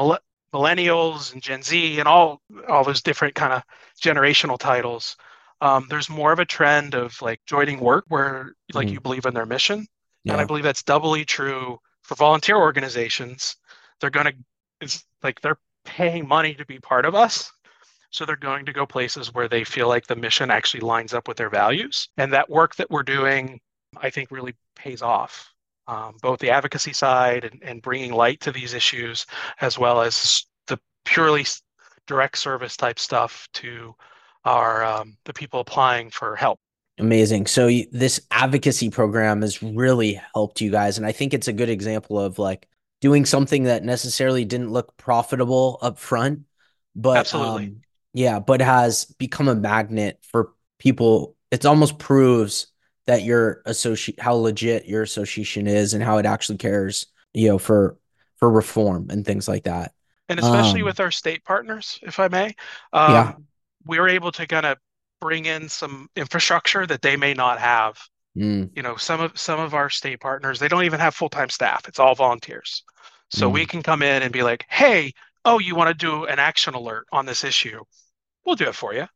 millennials 0.52 1.32
and 1.32 1.42
Gen 1.42 1.62
Z 1.62 1.98
and 1.98 2.08
all, 2.08 2.40
all 2.68 2.82
those 2.82 3.02
different 3.02 3.34
kind 3.34 3.52
of 3.52 3.62
generational 4.00 4.58
titles, 4.58 5.16
um, 5.60 5.86
there's 5.88 6.10
more 6.10 6.32
of 6.32 6.38
a 6.38 6.44
trend 6.44 6.94
of 6.94 7.20
like 7.22 7.40
joining 7.46 7.80
work 7.80 8.04
where 8.08 8.54
like 8.74 8.88
mm. 8.88 8.92
you 8.92 9.00
believe 9.00 9.26
in 9.26 9.34
their 9.34 9.46
mission. 9.46 9.86
Yeah. 10.24 10.32
And 10.32 10.40
I 10.40 10.44
believe 10.44 10.64
that's 10.64 10.82
doubly 10.82 11.24
true 11.24 11.78
for 12.02 12.14
volunteer 12.14 12.56
organizations. 12.56 13.56
They're 14.00 14.10
going 14.10 14.26
to, 14.26 14.34
it's 14.80 15.04
like 15.22 15.40
they're 15.40 15.58
paying 15.84 16.26
money 16.26 16.54
to 16.54 16.66
be 16.66 16.78
part 16.78 17.04
of 17.04 17.14
us. 17.14 17.50
So 18.10 18.24
they're 18.24 18.36
going 18.36 18.66
to 18.66 18.72
go 18.72 18.86
places 18.86 19.34
where 19.34 19.48
they 19.48 19.64
feel 19.64 19.88
like 19.88 20.06
the 20.06 20.16
mission 20.16 20.50
actually 20.50 20.80
lines 20.80 21.12
up 21.12 21.28
with 21.28 21.36
their 21.36 21.50
values. 21.50 22.08
And 22.16 22.32
that 22.32 22.48
work 22.48 22.74
that 22.76 22.90
we're 22.90 23.02
doing, 23.02 23.60
I 23.96 24.10
think, 24.10 24.30
really 24.30 24.54
pays 24.74 25.02
off. 25.02 25.52
Um, 25.88 26.16
both 26.20 26.40
the 26.40 26.50
advocacy 26.50 26.92
side 26.92 27.44
and, 27.44 27.62
and 27.62 27.82
bringing 27.82 28.12
light 28.12 28.40
to 28.40 28.52
these 28.52 28.74
issues, 28.74 29.26
as 29.60 29.78
well 29.78 30.00
as 30.00 30.44
the 30.66 30.78
purely 31.04 31.46
direct 32.06 32.38
service 32.38 32.76
type 32.76 32.98
stuff 32.98 33.48
to 33.54 33.94
our 34.46 34.84
um, 34.84 35.18
the 35.24 35.34
people 35.34 35.60
applying 35.60 36.08
for 36.10 36.36
help. 36.36 36.58
Amazing. 36.98 37.46
So 37.46 37.68
this 37.92 38.20
advocacy 38.30 38.88
program 38.88 39.42
has 39.42 39.62
really 39.62 40.20
helped 40.34 40.62
you 40.62 40.70
guys, 40.70 40.96
and 40.96 41.06
I 41.06 41.12
think 41.12 41.34
it's 41.34 41.48
a 41.48 41.52
good 41.52 41.68
example 41.68 42.18
of 42.18 42.38
like 42.38 42.66
doing 43.02 43.26
something 43.26 43.64
that 43.64 43.84
necessarily 43.84 44.46
didn't 44.46 44.72
look 44.72 44.96
profitable 44.96 45.78
up 45.82 45.98
front, 45.98 46.40
but 46.94 47.18
absolutely, 47.18 47.66
um, 47.66 47.80
yeah, 48.14 48.38
but 48.38 48.62
has 48.62 49.04
become 49.18 49.48
a 49.48 49.54
magnet 49.54 50.18
for 50.22 50.52
people. 50.78 51.36
It 51.50 51.66
almost 51.66 51.98
proves 51.98 52.68
that 53.06 53.22
your 53.22 53.62
associate 53.66 54.18
how 54.20 54.34
legit 54.34 54.86
your 54.86 55.02
association 55.02 55.66
is 55.66 55.92
and 55.92 56.02
how 56.02 56.16
it 56.16 56.24
actually 56.24 56.58
cares, 56.58 57.06
you 57.34 57.48
know, 57.48 57.58
for 57.58 57.98
for 58.36 58.50
reform 58.50 59.08
and 59.10 59.24
things 59.24 59.48
like 59.48 59.64
that. 59.64 59.92
And 60.28 60.40
especially 60.40 60.80
um, 60.80 60.86
with 60.86 60.98
our 60.98 61.10
state 61.10 61.44
partners, 61.44 62.00
if 62.02 62.18
I 62.18 62.28
may, 62.28 62.54
um, 62.92 63.12
yeah, 63.12 63.32
were 63.86 64.08
able 64.08 64.32
to 64.32 64.46
kind 64.46 64.66
of 64.66 64.78
bring 65.20 65.46
in 65.46 65.68
some 65.68 66.08
infrastructure 66.16 66.86
that 66.86 67.02
they 67.02 67.16
may 67.16 67.34
not 67.34 67.58
have. 67.58 67.98
Mm. 68.36 68.70
You 68.76 68.82
know, 68.82 68.96
some 68.96 69.20
of 69.20 69.38
some 69.38 69.58
of 69.58 69.74
our 69.74 69.88
state 69.88 70.20
partners, 70.20 70.58
they 70.58 70.68
don't 70.68 70.84
even 70.84 71.00
have 71.00 71.14
full-time 71.14 71.48
staff. 71.48 71.88
It's 71.88 71.98
all 71.98 72.14
volunteers. 72.14 72.84
So 73.30 73.48
mm. 73.48 73.54
we 73.54 73.66
can 73.66 73.82
come 73.82 74.02
in 74.02 74.22
and 74.22 74.32
be 74.32 74.42
like, 74.42 74.66
"Hey, 74.68 75.12
oh, 75.44 75.58
you 75.58 75.74
want 75.74 75.88
to 75.88 75.94
do 75.94 76.24
an 76.24 76.38
action 76.38 76.74
alert 76.74 77.06
on 77.12 77.24
this 77.24 77.44
issue? 77.44 77.82
We'll 78.44 78.56
do 78.56 78.68
it 78.68 78.74
for 78.74 78.92
you." 78.92 79.06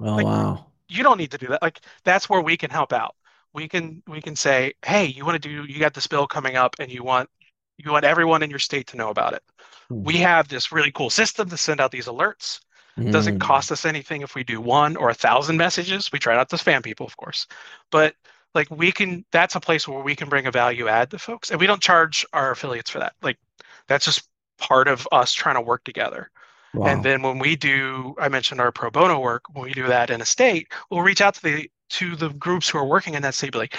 Oh, 0.00 0.16
like, 0.16 0.24
wow. 0.24 0.66
You 0.88 1.02
don't 1.02 1.18
need 1.18 1.30
to 1.32 1.38
do 1.38 1.48
that. 1.48 1.62
Like 1.62 1.80
that's 2.04 2.28
where 2.30 2.40
we 2.40 2.56
can 2.56 2.70
help 2.70 2.92
out. 2.92 3.14
We 3.52 3.68
can 3.68 4.02
we 4.06 4.22
can 4.22 4.36
say, 4.36 4.72
"Hey, 4.84 5.06
you 5.06 5.24
want 5.24 5.40
to 5.42 5.48
do 5.48 5.70
you 5.70 5.78
got 5.78 5.94
this 5.94 6.06
bill 6.06 6.26
coming 6.26 6.56
up 6.56 6.76
and 6.78 6.90
you 6.90 7.04
want 7.04 7.28
you 7.76 7.90
want 7.90 8.04
everyone 8.04 8.42
in 8.42 8.50
your 8.50 8.58
state 8.58 8.86
to 8.88 8.96
know 8.96 9.10
about 9.10 9.34
it." 9.34 9.42
Mm. 9.90 10.04
We 10.04 10.16
have 10.18 10.48
this 10.48 10.72
really 10.72 10.92
cool 10.92 11.10
system 11.10 11.50
to 11.50 11.56
send 11.58 11.80
out 11.80 11.90
these 11.90 12.06
alerts. 12.06 12.60
Mm. 12.98 13.12
Doesn't 13.12 13.38
cost 13.38 13.72
us 13.72 13.84
anything 13.84 14.22
if 14.22 14.34
we 14.34 14.44
do 14.44 14.60
one 14.60 14.96
or 14.96 15.08
a 15.08 15.14
thousand 15.14 15.56
messages. 15.56 16.10
We 16.12 16.18
try 16.18 16.34
not 16.34 16.50
to 16.50 16.56
spam 16.56 16.82
people, 16.82 17.06
of 17.06 17.16
course, 17.16 17.46
but 17.90 18.14
like 18.54 18.70
we 18.70 18.92
can. 18.92 19.24
That's 19.32 19.54
a 19.54 19.60
place 19.60 19.88
where 19.88 20.02
we 20.02 20.14
can 20.14 20.28
bring 20.28 20.46
a 20.46 20.50
value 20.50 20.88
add 20.88 21.10
to 21.12 21.18
folks, 21.18 21.50
and 21.50 21.58
we 21.58 21.66
don't 21.66 21.82
charge 21.82 22.26
our 22.32 22.50
affiliates 22.50 22.90
for 22.90 22.98
that. 22.98 23.14
Like 23.22 23.38
that's 23.88 24.04
just 24.04 24.28
part 24.58 24.88
of 24.88 25.08
us 25.10 25.32
trying 25.32 25.54
to 25.54 25.60
work 25.62 25.84
together. 25.84 26.30
Wow. 26.74 26.86
And 26.86 27.04
then 27.04 27.22
when 27.22 27.38
we 27.38 27.56
do, 27.56 28.14
I 28.18 28.28
mentioned 28.28 28.60
our 28.60 28.72
pro 28.72 28.90
bono 28.90 29.20
work. 29.20 29.42
When 29.52 29.64
we 29.64 29.72
do 29.72 29.86
that 29.86 30.10
in 30.10 30.20
a 30.20 30.26
state, 30.26 30.72
we'll 30.90 31.02
reach 31.02 31.20
out 31.20 31.34
to 31.34 31.42
the 31.42 31.70
to 31.90 32.16
the 32.16 32.30
groups 32.30 32.68
who 32.68 32.78
are 32.78 32.86
working 32.86 33.14
in 33.14 33.22
that 33.22 33.34
state. 33.34 33.52
Be 33.52 33.58
like, 33.58 33.76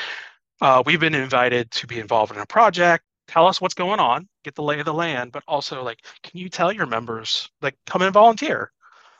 uh, 0.62 0.84
we've 0.86 0.99
been 0.99 1.15
invited 1.15 1.71
to 1.71 1.88
be 1.88 1.99
involved 1.99 2.34
in 2.34 2.39
a 2.39 2.45
project. 2.45 3.04
Tell 3.28 3.47
us 3.47 3.62
what's 3.62 3.73
going 3.73 3.99
on. 3.99 4.28
Get 4.43 4.56
the 4.56 4.63
lay 4.63 4.80
of 4.80 4.86
the 4.86 4.93
land, 4.93 5.32
but 5.32 5.43
also 5.47 5.84
like, 5.84 6.06
can 6.23 6.39
you 6.39 6.49
tell 6.49 6.71
your 6.71 6.86
members 6.86 7.49
like 7.62 7.78
come 7.86 8.02
and 8.02 8.13
volunteer? 8.13 8.71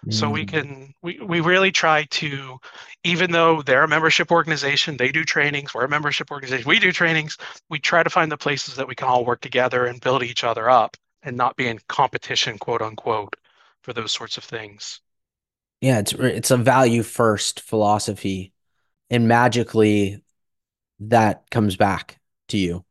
So 0.10 0.30
we 0.30 0.46
mm. 0.46 0.50
can 0.50 0.94
we, 1.02 1.20
we 1.20 1.40
really 1.40 1.72
try 1.72 2.04
to, 2.04 2.58
even 3.04 3.32
though 3.32 3.62
they're 3.62 3.84
a 3.84 3.88
membership 3.88 4.32
organization, 4.32 4.98
they 4.98 5.12
do 5.12 5.24
trainings, 5.24 5.74
we're 5.74 5.86
a 5.86 5.90
membership 5.90 6.30
organization, 6.30 6.68
we 6.68 6.80
do 6.80 6.92
trainings, 6.92 7.38
we 7.70 7.80
try 7.80 8.04
to 8.04 8.10
find 8.10 8.32
the 8.32 8.38
places 8.38 8.76
that 8.76 8.88
we 8.88 8.96
can 8.96 9.08
all 9.08 9.26
work 9.26 9.42
together 9.42 9.86
and 9.86 10.02
build 10.02 10.24
each 10.24 10.44
other 10.44 10.70
up 10.70 10.98
and 11.22 11.38
not 11.38 11.56
be 11.56 11.68
in 11.68 11.80
competition, 11.88 12.58
quote 12.58 12.82
unquote, 12.82 13.36
for 13.82 13.94
those 13.94 14.12
sorts 14.12 14.38
of 14.38 14.44
things. 14.44 15.00
Yeah, 15.80 16.00
it's 16.00 16.14
it's 16.14 16.52
a 16.52 16.58
value 16.58 17.04
first 17.04 17.62
philosophy. 17.62 18.52
And 19.10 19.28
magically 19.28 20.24
that 21.00 21.50
comes 21.50 21.76
back 21.76 22.20
to 22.50 22.58
you. 22.58 22.84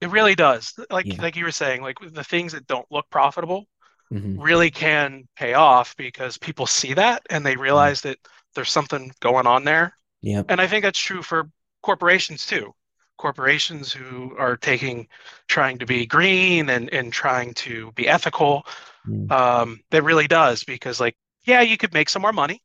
It 0.00 0.10
really 0.10 0.34
does. 0.34 0.74
Like 0.90 1.06
yeah. 1.06 1.20
like 1.20 1.36
you 1.36 1.44
were 1.44 1.50
saying, 1.50 1.82
like 1.82 1.96
the 2.00 2.24
things 2.24 2.52
that 2.52 2.66
don't 2.66 2.86
look 2.90 3.08
profitable, 3.10 3.66
mm-hmm. 4.12 4.40
really 4.40 4.70
can 4.70 5.28
pay 5.36 5.54
off 5.54 5.96
because 5.96 6.38
people 6.38 6.66
see 6.66 6.94
that 6.94 7.22
and 7.30 7.44
they 7.44 7.56
realize 7.56 8.00
mm-hmm. 8.00 8.10
that 8.10 8.18
there's 8.54 8.70
something 8.70 9.12
going 9.20 9.46
on 9.46 9.64
there. 9.64 9.94
Yeah. 10.20 10.42
And 10.48 10.60
I 10.60 10.66
think 10.66 10.84
that's 10.84 10.98
true 10.98 11.22
for 11.22 11.50
corporations 11.82 12.46
too. 12.46 12.72
Corporations 13.18 13.92
who 13.92 14.36
are 14.38 14.56
taking, 14.56 15.08
trying 15.48 15.78
to 15.78 15.86
be 15.86 16.06
green 16.06 16.70
and, 16.70 16.92
and 16.92 17.12
trying 17.12 17.54
to 17.54 17.92
be 17.92 18.08
ethical. 18.08 18.64
Mm. 19.06 19.30
Um, 19.30 19.80
that 19.90 20.04
really 20.04 20.28
does 20.28 20.62
because, 20.64 21.00
like, 21.00 21.16
yeah, 21.44 21.62
you 21.62 21.76
could 21.76 21.92
make 21.92 22.08
some 22.08 22.22
more 22.22 22.32
money 22.32 22.62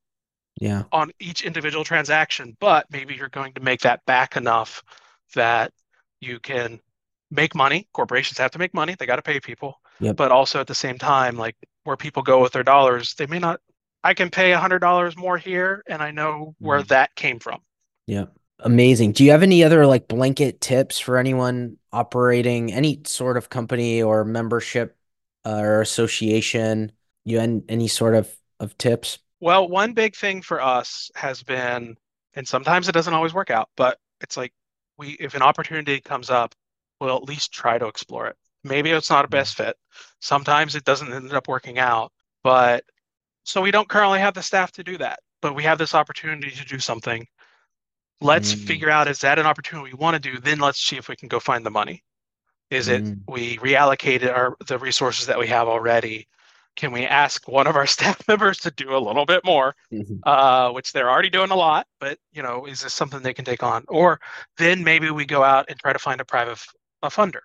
yeah 0.61 0.83
on 0.91 1.11
each 1.19 1.43
individual 1.43 1.83
transaction 1.83 2.55
but 2.59 2.85
maybe 2.91 3.15
you're 3.15 3.29
going 3.29 3.53
to 3.53 3.61
make 3.61 3.81
that 3.81 4.05
back 4.05 4.35
enough 4.35 4.83
that 5.35 5.71
you 6.21 6.39
can 6.39 6.79
make 7.31 7.55
money 7.55 7.87
corporations 7.93 8.37
have 8.37 8.51
to 8.51 8.59
make 8.59 8.73
money 8.73 8.95
they 8.97 9.05
got 9.05 9.15
to 9.15 9.21
pay 9.21 9.39
people 9.39 9.79
Yep. 9.99 10.17
But 10.17 10.31
also 10.31 10.59
at 10.59 10.67
the 10.67 10.75
same 10.75 10.97
time, 10.97 11.37
like 11.37 11.55
where 11.83 11.97
people 11.97 12.23
go 12.23 12.41
with 12.41 12.53
their 12.53 12.63
dollars, 12.63 13.13
they 13.15 13.25
may 13.25 13.39
not. 13.39 13.61
I 14.03 14.13
can 14.13 14.29
pay 14.29 14.51
a 14.51 14.59
hundred 14.59 14.79
dollars 14.79 15.15
more 15.15 15.37
here, 15.37 15.83
and 15.87 16.01
I 16.01 16.11
know 16.11 16.55
where 16.59 16.81
mm. 16.81 16.87
that 16.87 17.15
came 17.15 17.39
from. 17.39 17.61
Yeah, 18.05 18.25
amazing. 18.59 19.13
Do 19.13 19.23
you 19.23 19.31
have 19.31 19.43
any 19.43 19.63
other 19.63 19.85
like 19.85 20.07
blanket 20.07 20.59
tips 20.59 20.99
for 20.99 21.17
anyone 21.17 21.77
operating 21.91 22.73
any 22.73 23.01
sort 23.05 23.37
of 23.37 23.49
company 23.49 24.01
or 24.01 24.25
membership 24.25 24.97
uh, 25.45 25.57
or 25.57 25.81
association? 25.81 26.91
You 27.23 27.39
and 27.39 27.63
any 27.69 27.87
sort 27.87 28.15
of 28.15 28.35
of 28.59 28.77
tips? 28.77 29.19
Well, 29.39 29.67
one 29.67 29.93
big 29.93 30.15
thing 30.15 30.41
for 30.41 30.61
us 30.61 31.11
has 31.15 31.43
been, 31.43 31.95
and 32.33 32.47
sometimes 32.47 32.89
it 32.89 32.93
doesn't 32.93 33.13
always 33.13 33.33
work 33.33 33.51
out, 33.51 33.69
but 33.77 33.99
it's 34.21 34.37
like 34.37 34.53
we 34.97 35.11
if 35.19 35.35
an 35.35 35.41
opportunity 35.41 36.01
comes 36.01 36.29
up, 36.29 36.55
we'll 36.99 37.15
at 37.15 37.23
least 37.23 37.51
try 37.51 37.77
to 37.77 37.87
explore 37.87 38.27
it. 38.27 38.37
Maybe 38.63 38.91
it's 38.91 39.09
not 39.09 39.25
a 39.25 39.29
best 39.29 39.55
fit. 39.55 39.75
Sometimes 40.21 40.75
it 40.75 40.85
doesn't 40.85 41.11
end 41.11 41.33
up 41.33 41.47
working 41.47 41.79
out. 41.79 42.11
But 42.43 42.83
so 43.43 43.61
we 43.61 43.71
don't 43.71 43.89
currently 43.89 44.19
have 44.19 44.33
the 44.33 44.43
staff 44.43 44.71
to 44.73 44.83
do 44.83 44.97
that, 44.97 45.19
but 45.41 45.55
we 45.55 45.63
have 45.63 45.77
this 45.77 45.95
opportunity 45.95 46.51
to 46.51 46.65
do 46.65 46.79
something. 46.79 47.25
Let's 48.21 48.53
mm. 48.53 48.65
figure 48.65 48.89
out 48.89 49.07
is 49.07 49.19
that 49.19 49.39
an 49.39 49.45
opportunity 49.45 49.91
we 49.91 49.97
want 49.97 50.21
to 50.21 50.31
do? 50.31 50.39
Then 50.39 50.59
let's 50.59 50.79
see 50.79 50.97
if 50.97 51.09
we 51.09 51.15
can 51.15 51.27
go 51.27 51.39
find 51.39 51.65
the 51.65 51.71
money. 51.71 52.03
Is 52.69 52.87
mm. 52.87 53.11
it 53.11 53.17
we 53.27 53.57
reallocated 53.57 54.33
our 54.33 54.55
the 54.67 54.77
resources 54.77 55.25
that 55.27 55.39
we 55.39 55.47
have 55.47 55.67
already? 55.67 56.27
Can 56.75 56.91
we 56.91 57.05
ask 57.05 57.47
one 57.47 57.67
of 57.67 57.75
our 57.75 57.85
staff 57.95 58.25
members 58.27 58.59
to 58.59 58.71
do 58.71 58.95
a 58.95 58.99
little 58.99 59.25
bit 59.25 59.45
more, 59.45 59.75
mm-hmm. 59.91 60.15
uh, 60.23 60.71
which 60.71 60.91
they're 60.91 61.09
already 61.09 61.29
doing 61.29 61.51
a 61.51 61.55
lot, 61.55 61.87
but 61.99 62.17
you 62.31 62.41
know, 62.41 62.65
is 62.65 62.81
this 62.81 62.93
something 62.93 63.21
they 63.21 63.33
can 63.33 63.45
take 63.45 63.63
on? 63.63 63.85
Or 63.87 64.19
then 64.57 64.83
maybe 64.83 65.11
we 65.11 65.25
go 65.25 65.43
out 65.43 65.65
and 65.69 65.77
try 65.79 65.93
to 65.93 65.99
find 65.99 66.19
a 66.19 66.25
private 66.25 66.59
a 67.01 67.09
funder 67.09 67.41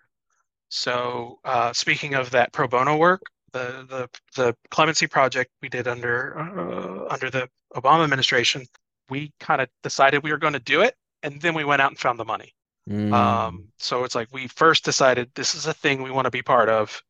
so 0.69 1.39
uh, 1.45 1.73
speaking 1.73 2.15
of 2.15 2.31
that 2.31 2.53
pro 2.53 2.69
bono 2.69 2.97
work, 2.97 3.23
the 3.53 3.87
the 3.89 4.09
the 4.37 4.57
clemency 4.71 5.07
project 5.07 5.51
we 5.63 5.69
did 5.69 5.89
under 5.89 6.39
uh, 6.39 7.13
under 7.13 7.31
the 7.31 7.49
Obama 7.75 8.05
administration, 8.05 8.67
we 9.09 9.33
kind 9.41 9.61
of 9.61 9.69
decided 9.83 10.23
we 10.23 10.31
were 10.31 10.39
going 10.39 10.53
to 10.53 10.59
do 10.59 10.83
it, 10.83 10.95
and 11.23 11.41
then 11.41 11.55
we 11.55 11.65
went 11.65 11.83
out 11.83 11.91
and 11.91 11.99
found 11.99 12.19
the 12.19 12.25
money. 12.25 12.55
Mm. 12.89 13.13
Um, 13.13 13.69
so 13.79 14.05
it's 14.05 14.15
like 14.15 14.29
we 14.33 14.47
first 14.49 14.85
decided 14.85 15.31
this 15.35 15.55
is 15.55 15.67
a 15.67 15.75
thing 15.75 16.03
we 16.03 16.11
want 16.11 16.27
to 16.27 16.31
be 16.31 16.43
part 16.43 16.69
of. 16.69 17.03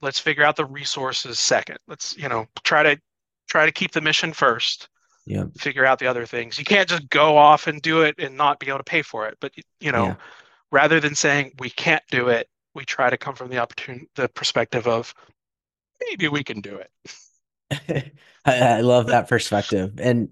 Let's 0.00 0.18
figure 0.18 0.44
out 0.44 0.56
the 0.56 0.64
resources 0.64 1.38
second. 1.38 1.78
Let's 1.86 2.16
you 2.16 2.28
know 2.28 2.46
try 2.64 2.82
to 2.82 3.00
try 3.48 3.66
to 3.66 3.72
keep 3.72 3.92
the 3.92 4.00
mission 4.00 4.32
first. 4.32 4.88
Yeah. 5.26 5.44
Figure 5.58 5.84
out 5.84 5.98
the 5.98 6.06
other 6.06 6.24
things. 6.24 6.58
You 6.58 6.64
can't 6.64 6.88
just 6.88 7.10
go 7.10 7.36
off 7.36 7.66
and 7.66 7.82
do 7.82 8.00
it 8.00 8.14
and 8.18 8.34
not 8.34 8.58
be 8.58 8.68
able 8.68 8.78
to 8.78 8.84
pay 8.84 9.02
for 9.02 9.28
it. 9.28 9.36
But 9.40 9.52
you 9.78 9.92
know, 9.92 10.06
yeah 10.06 10.14
rather 10.70 11.00
than 11.00 11.14
saying 11.14 11.52
we 11.58 11.70
can't 11.70 12.02
do 12.10 12.28
it, 12.28 12.48
we 12.74 12.84
try 12.84 13.10
to 13.10 13.16
come 13.16 13.34
from 13.34 13.50
the 13.50 13.58
opportunity, 13.58 14.08
the 14.14 14.28
perspective 14.28 14.86
of 14.86 15.14
maybe 16.08 16.28
we 16.28 16.44
can 16.44 16.60
do 16.60 16.80
it. 17.70 18.12
I, 18.44 18.80
love 18.80 19.08
that 19.08 19.28
perspective. 19.28 19.98
And 19.98 20.30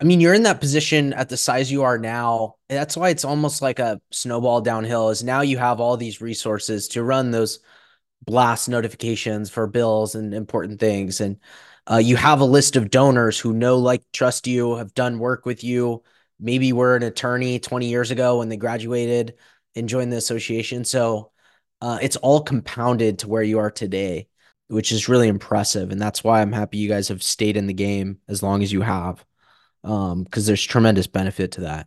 I 0.00 0.04
mean, 0.04 0.20
you're 0.20 0.34
in 0.34 0.42
that 0.42 0.60
position 0.60 1.12
at 1.12 1.28
the 1.28 1.36
size 1.36 1.70
you 1.70 1.82
are 1.82 1.98
now. 1.98 2.56
That's 2.68 2.96
why 2.96 3.10
it's 3.10 3.24
almost 3.24 3.62
like 3.62 3.78
a 3.78 4.00
snowball 4.10 4.60
downhill 4.60 5.10
is 5.10 5.22
now 5.22 5.42
you 5.42 5.58
have 5.58 5.80
all 5.80 5.96
these 5.96 6.20
resources 6.20 6.88
to 6.88 7.02
run 7.02 7.30
those 7.30 7.60
blast 8.24 8.68
notifications 8.68 9.50
for 9.50 9.66
bills 9.66 10.14
and 10.14 10.34
important 10.34 10.80
things. 10.80 11.20
And 11.20 11.38
uh, 11.90 11.98
you 11.98 12.16
have 12.16 12.40
a 12.40 12.46
list 12.46 12.76
of 12.76 12.90
donors 12.90 13.38
who 13.38 13.52
know, 13.52 13.78
like, 13.78 14.02
trust 14.12 14.46
you, 14.46 14.76
have 14.76 14.94
done 14.94 15.18
work 15.18 15.46
with 15.46 15.62
you. 15.62 16.02
Maybe 16.40 16.72
were 16.72 16.96
an 16.96 17.02
attorney 17.02 17.58
20 17.60 17.88
years 17.88 18.10
ago 18.10 18.38
when 18.38 18.48
they 18.48 18.56
graduated 18.56 19.34
and 19.76 19.88
joined 19.88 20.12
the 20.12 20.16
association. 20.16 20.84
So 20.84 21.30
uh, 21.84 21.98
it's 22.00 22.16
all 22.16 22.40
compounded 22.40 23.18
to 23.18 23.28
where 23.28 23.42
you 23.42 23.58
are 23.58 23.70
today, 23.70 24.26
which 24.68 24.90
is 24.90 25.06
really 25.06 25.28
impressive. 25.28 25.90
And 25.90 26.00
that's 26.00 26.24
why 26.24 26.40
I'm 26.40 26.50
happy 26.50 26.78
you 26.78 26.88
guys 26.88 27.08
have 27.08 27.22
stayed 27.22 27.58
in 27.58 27.66
the 27.66 27.74
game 27.74 28.20
as 28.26 28.42
long 28.42 28.62
as 28.62 28.72
you 28.72 28.80
have, 28.80 29.22
because 29.82 30.12
um, 30.12 30.26
there's 30.32 30.64
tremendous 30.64 31.06
benefit 31.06 31.52
to 31.52 31.60
that. 31.60 31.86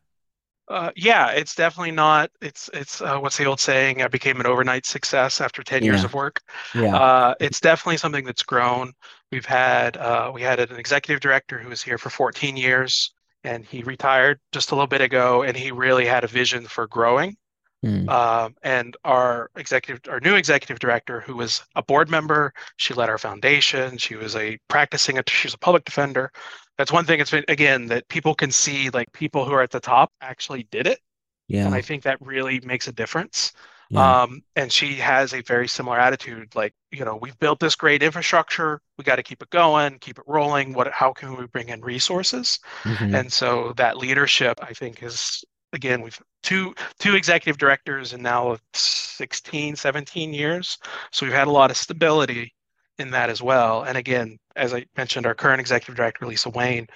Uh, 0.68 0.92
yeah, 0.96 1.32
it's 1.32 1.56
definitely 1.56 1.94
not. 1.94 2.30
It's 2.42 2.70
it's 2.74 3.02
uh, 3.02 3.18
what's 3.18 3.38
the 3.38 3.46
old 3.46 3.60
saying? 3.60 4.04
I 4.04 4.08
became 4.08 4.40
an 4.40 4.46
overnight 4.46 4.86
success 4.86 5.42
after 5.42 5.64
ten 5.64 5.82
yeah. 5.82 5.94
years 5.94 6.04
of 6.04 6.14
work. 6.14 6.42
Yeah, 6.76 6.96
uh, 6.96 7.34
it's 7.40 7.60
definitely 7.60 7.98
something 7.98 8.26
that's 8.26 8.44
grown. 8.44 8.92
We've 9.32 9.46
had 9.46 9.98
uh, 9.98 10.30
we 10.32 10.44
had 10.44 10.60
an 10.60 10.76
executive 10.76 11.22
director 11.22 11.58
who 11.58 11.70
was 11.70 11.82
here 11.82 11.98
for 11.98 12.12
14 12.12 12.56
years, 12.56 13.14
and 13.44 13.66
he 13.66 13.82
retired 13.82 14.40
just 14.52 14.70
a 14.70 14.76
little 14.76 14.88
bit 14.88 15.02
ago, 15.02 15.42
and 15.42 15.58
he 15.58 15.72
really 15.72 16.06
had 16.06 16.24
a 16.24 16.28
vision 16.28 16.66
for 16.66 16.86
growing. 16.86 17.36
Mm. 17.86 18.10
Um, 18.10 18.56
and 18.63 18.98
our 19.04 19.52
executive, 19.56 20.02
our 20.12 20.20
new 20.20 20.36
executive 20.36 20.80
director, 20.80 21.22
who 21.22 21.36
was 21.36 21.63
a 21.76 21.84
board 21.84 22.10
member, 22.10 22.54
she 22.78 22.94
led 22.94 23.10
our 23.10 23.18
foundation. 23.18 23.98
She 23.98 24.16
was 24.16 24.36
a 24.36 24.58
practicing, 24.68 25.20
she 25.28 25.48
was 25.48 25.54
a 25.54 25.60
public 25.60 25.86
defender. 25.86 26.32
That's 26.78 26.92
one 26.92 27.06
thing. 27.06 27.20
It's 27.20 27.32
been 27.32 27.46
again 27.48 27.88
that 27.88 28.08
people 28.08 28.36
can 28.36 28.52
see, 28.52 28.90
like 28.90 29.12
people 29.13 29.46
who 29.46 29.54
are 29.54 29.62
at 29.62 29.72
the 29.72 29.80
top 29.80 30.12
actually 30.22 30.68
did 30.72 30.88
it. 30.88 31.00
Yeah. 31.48 31.66
And 31.66 31.76
I 31.76 31.82
think 31.82 32.04
that 32.04 32.18
really 32.20 32.60
makes 32.62 32.88
a 32.88 32.92
difference. 32.92 33.54
Yeah. 33.90 34.24
Um, 34.24 34.42
and 34.56 34.72
she 34.72 34.96
has 34.96 35.34
a 35.34 35.42
very 35.42 35.68
similar 35.68 35.98
attitude. 35.98 36.56
Like, 36.56 36.74
you 36.92 37.06
know, 37.06 37.16
we've 37.16 37.40
built 37.40 37.60
this 37.60 37.76
great 37.76 38.04
infrastructure. 38.04 38.82
We 38.98 39.06
got 39.06 39.16
to 39.16 39.24
keep 39.24 39.42
it 39.42 39.50
going, 39.50 40.00
keep 40.00 40.20
it 40.20 40.26
rolling. 40.28 40.74
What? 40.74 40.92
How 40.92 41.13
can 41.13 41.38
we 41.38 41.46
bring 41.46 41.70
in 41.70 41.82
resources? 41.82 42.60
Mm-hmm. 42.84 43.16
And 43.16 43.32
so 43.32 43.74
that 43.78 43.98
leadership, 43.98 44.60
I 44.62 44.74
think, 44.74 45.04
is 45.04 45.46
again 45.73 46.01
we've 46.01 46.19
two 46.43 46.73
two 46.99 47.15
executive 47.15 47.58
directors 47.58 48.13
and 48.13 48.23
now 48.23 48.58
16 48.73 49.75
17 49.75 50.34
years. 50.34 50.77
So 51.12 51.25
we've 51.25 51.36
had 51.36 51.47
a 51.47 51.51
lot 51.51 51.71
of 51.71 51.77
stability 51.77 52.53
in 52.97 53.12
that 53.12 53.30
as 53.30 53.41
well. 53.41 53.84
And 53.84 53.97
again 53.97 54.38
as 54.56 54.73
i 54.73 54.86
mentioned 54.95 55.25
our 55.25 55.36
current 55.36 55.60
executive 55.60 55.95
director 55.95 56.25
lisa 56.25 56.49
wayne 56.49 56.88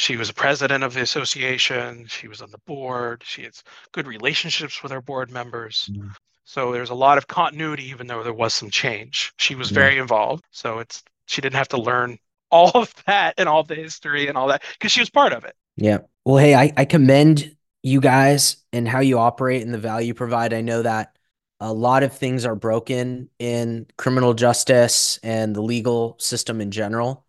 she 0.00 0.16
was 0.16 0.30
a 0.30 0.34
president 0.34 0.82
of 0.82 0.94
the 0.94 1.02
association. 1.02 2.06
She 2.06 2.26
was 2.26 2.40
on 2.40 2.50
the 2.50 2.60
board. 2.66 3.22
She 3.22 3.42
has 3.42 3.62
good 3.92 4.06
relationships 4.06 4.82
with 4.82 4.92
our 4.92 5.02
board 5.02 5.30
members. 5.30 5.90
Mm-hmm. 5.92 6.08
so 6.44 6.72
there's 6.72 6.88
a 6.88 6.94
lot 6.94 7.18
of 7.18 7.26
continuity 7.26 7.84
even 7.90 8.06
though 8.06 8.22
there 8.22 8.32
was 8.32 8.54
some 8.54 8.70
change. 8.70 9.32
She 9.36 9.54
was 9.54 9.70
very 9.70 9.98
involved. 9.98 10.44
So 10.50 10.78
it's 10.78 11.02
she 11.26 11.42
didn't 11.42 11.56
have 11.56 11.68
to 11.68 11.80
learn 11.80 12.18
all 12.50 12.70
of 12.74 12.94
that 13.06 13.34
and 13.36 13.48
all 13.48 13.62
the 13.62 13.74
history 13.74 14.26
and 14.26 14.38
all 14.38 14.48
that 14.48 14.62
because 14.72 14.90
she 14.90 15.00
was 15.00 15.10
part 15.10 15.34
of 15.34 15.44
it. 15.44 15.54
Yeah. 15.76 15.98
Well 16.24 16.38
hey 16.38 16.54
I, 16.54 16.72
I 16.78 16.84
commend 16.86 17.54
you 17.82 18.00
guys 18.00 18.58
and 18.72 18.86
how 18.86 19.00
you 19.00 19.18
operate 19.18 19.62
and 19.62 19.72
the 19.72 19.78
value 19.78 20.08
you 20.08 20.14
provide. 20.14 20.52
I 20.52 20.60
know 20.60 20.82
that 20.82 21.16
a 21.60 21.72
lot 21.72 22.02
of 22.02 22.16
things 22.16 22.44
are 22.44 22.54
broken 22.54 23.28
in 23.38 23.86
criminal 23.98 24.34
justice 24.34 25.18
and 25.22 25.54
the 25.54 25.62
legal 25.62 26.16
system 26.18 26.60
in 26.60 26.70
general. 26.70 27.26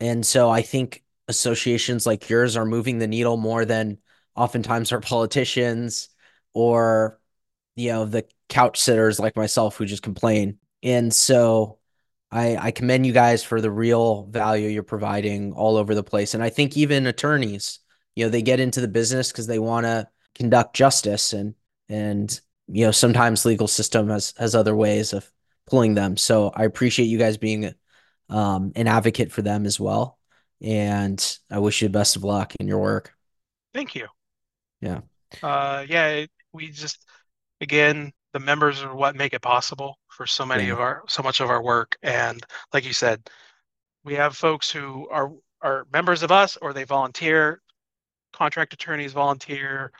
And 0.00 0.24
so 0.24 0.50
I 0.50 0.62
think 0.62 1.04
associations 1.28 2.06
like 2.06 2.28
yours 2.28 2.56
are 2.56 2.64
moving 2.64 2.98
the 2.98 3.06
needle 3.06 3.36
more 3.36 3.64
than 3.64 3.98
oftentimes 4.36 4.92
our 4.92 5.00
politicians 5.12 6.08
or 6.54 7.20
you 7.76 7.90
know 7.90 8.04
the 8.04 8.26
couch 8.48 8.78
sitters 8.78 9.18
like 9.18 9.36
myself 9.36 9.76
who 9.76 9.86
just 9.86 10.02
complain. 10.02 10.58
And 10.82 11.12
so 11.12 11.78
I 12.30 12.56
I 12.56 12.70
commend 12.72 13.06
you 13.06 13.12
guys 13.12 13.42
for 13.44 13.60
the 13.60 13.70
real 13.70 14.24
value 14.26 14.68
you're 14.68 14.82
providing 14.82 15.52
all 15.52 15.76
over 15.76 15.94
the 15.94 16.04
place. 16.04 16.34
And 16.34 16.42
I 16.42 16.50
think 16.50 16.76
even 16.76 17.06
attorneys 17.06 17.80
you 18.14 18.24
know 18.24 18.30
they 18.30 18.42
get 18.42 18.60
into 18.60 18.80
the 18.80 18.88
business 18.88 19.30
because 19.30 19.46
they 19.46 19.58
want 19.58 19.84
to 19.84 20.08
conduct 20.34 20.74
justice 20.74 21.32
and 21.32 21.54
and 21.88 22.40
you 22.68 22.84
know 22.84 22.90
sometimes 22.90 23.44
legal 23.44 23.68
system 23.68 24.08
has 24.08 24.34
has 24.38 24.54
other 24.54 24.74
ways 24.74 25.12
of 25.12 25.30
pulling 25.66 25.94
them. 25.94 26.16
So 26.16 26.50
i 26.54 26.64
appreciate 26.64 27.06
you 27.06 27.18
guys 27.18 27.36
being 27.36 27.72
um, 28.28 28.72
an 28.76 28.88
advocate 28.88 29.30
for 29.30 29.42
them 29.42 29.66
as 29.66 29.78
well. 29.78 30.18
And 30.60 31.38
i 31.50 31.58
wish 31.58 31.82
you 31.82 31.88
the 31.88 31.98
best 31.98 32.16
of 32.16 32.24
luck 32.24 32.54
in 32.56 32.66
your 32.68 32.78
work. 32.78 33.14
Thank 33.74 33.94
you. 33.94 34.06
Yeah. 34.80 35.00
Uh 35.42 35.84
yeah 35.88 36.26
we 36.52 36.70
just 36.70 37.06
again 37.60 38.12
the 38.32 38.40
members 38.40 38.82
are 38.82 38.94
what 38.94 39.16
make 39.16 39.34
it 39.34 39.42
possible 39.42 39.98
for 40.08 40.26
so 40.26 40.44
many 40.44 40.66
yeah. 40.66 40.72
of 40.72 40.80
our 40.80 41.02
so 41.08 41.22
much 41.22 41.40
of 41.40 41.50
our 41.50 41.62
work. 41.62 41.96
And 42.02 42.44
like 42.72 42.84
you 42.84 42.92
said 42.92 43.28
we 44.04 44.14
have 44.14 44.36
folks 44.36 44.70
who 44.70 45.08
are 45.10 45.32
are 45.60 45.86
members 45.92 46.22
of 46.22 46.32
us 46.32 46.56
or 46.60 46.72
they 46.72 46.84
volunteer 46.84 47.60
contract 48.32 48.72
attorneys 48.72 49.12
volunteer, 49.12 49.92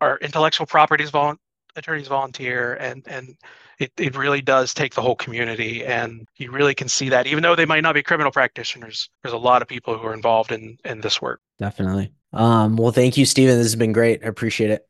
our 0.00 0.18
intellectual 0.18 0.66
properties 0.66 1.10
vol- 1.10 1.36
attorneys 1.76 2.08
volunteer, 2.08 2.74
and 2.74 3.02
and 3.06 3.36
it, 3.78 3.92
it 3.98 4.16
really 4.16 4.40
does 4.40 4.72
take 4.72 4.94
the 4.94 5.02
whole 5.02 5.16
community, 5.16 5.84
and 5.84 6.26
you 6.36 6.50
really 6.50 6.74
can 6.74 6.88
see 6.88 7.08
that 7.08 7.26
even 7.26 7.42
though 7.42 7.56
they 7.56 7.66
might 7.66 7.82
not 7.82 7.94
be 7.94 8.02
criminal 8.02 8.30
practitioners, 8.30 9.08
there's 9.22 9.32
a 9.32 9.38
lot 9.38 9.62
of 9.62 9.68
people 9.68 9.98
who 9.98 10.06
are 10.06 10.14
involved 10.14 10.52
in 10.52 10.78
in 10.84 11.00
this 11.00 11.20
work. 11.20 11.40
Definitely. 11.58 12.12
Um, 12.32 12.76
well, 12.76 12.92
thank 12.92 13.16
you, 13.16 13.24
Steven. 13.24 13.56
This 13.56 13.66
has 13.66 13.76
been 13.76 13.92
great. 13.92 14.24
I 14.24 14.28
appreciate 14.28 14.70
it. 14.70 14.88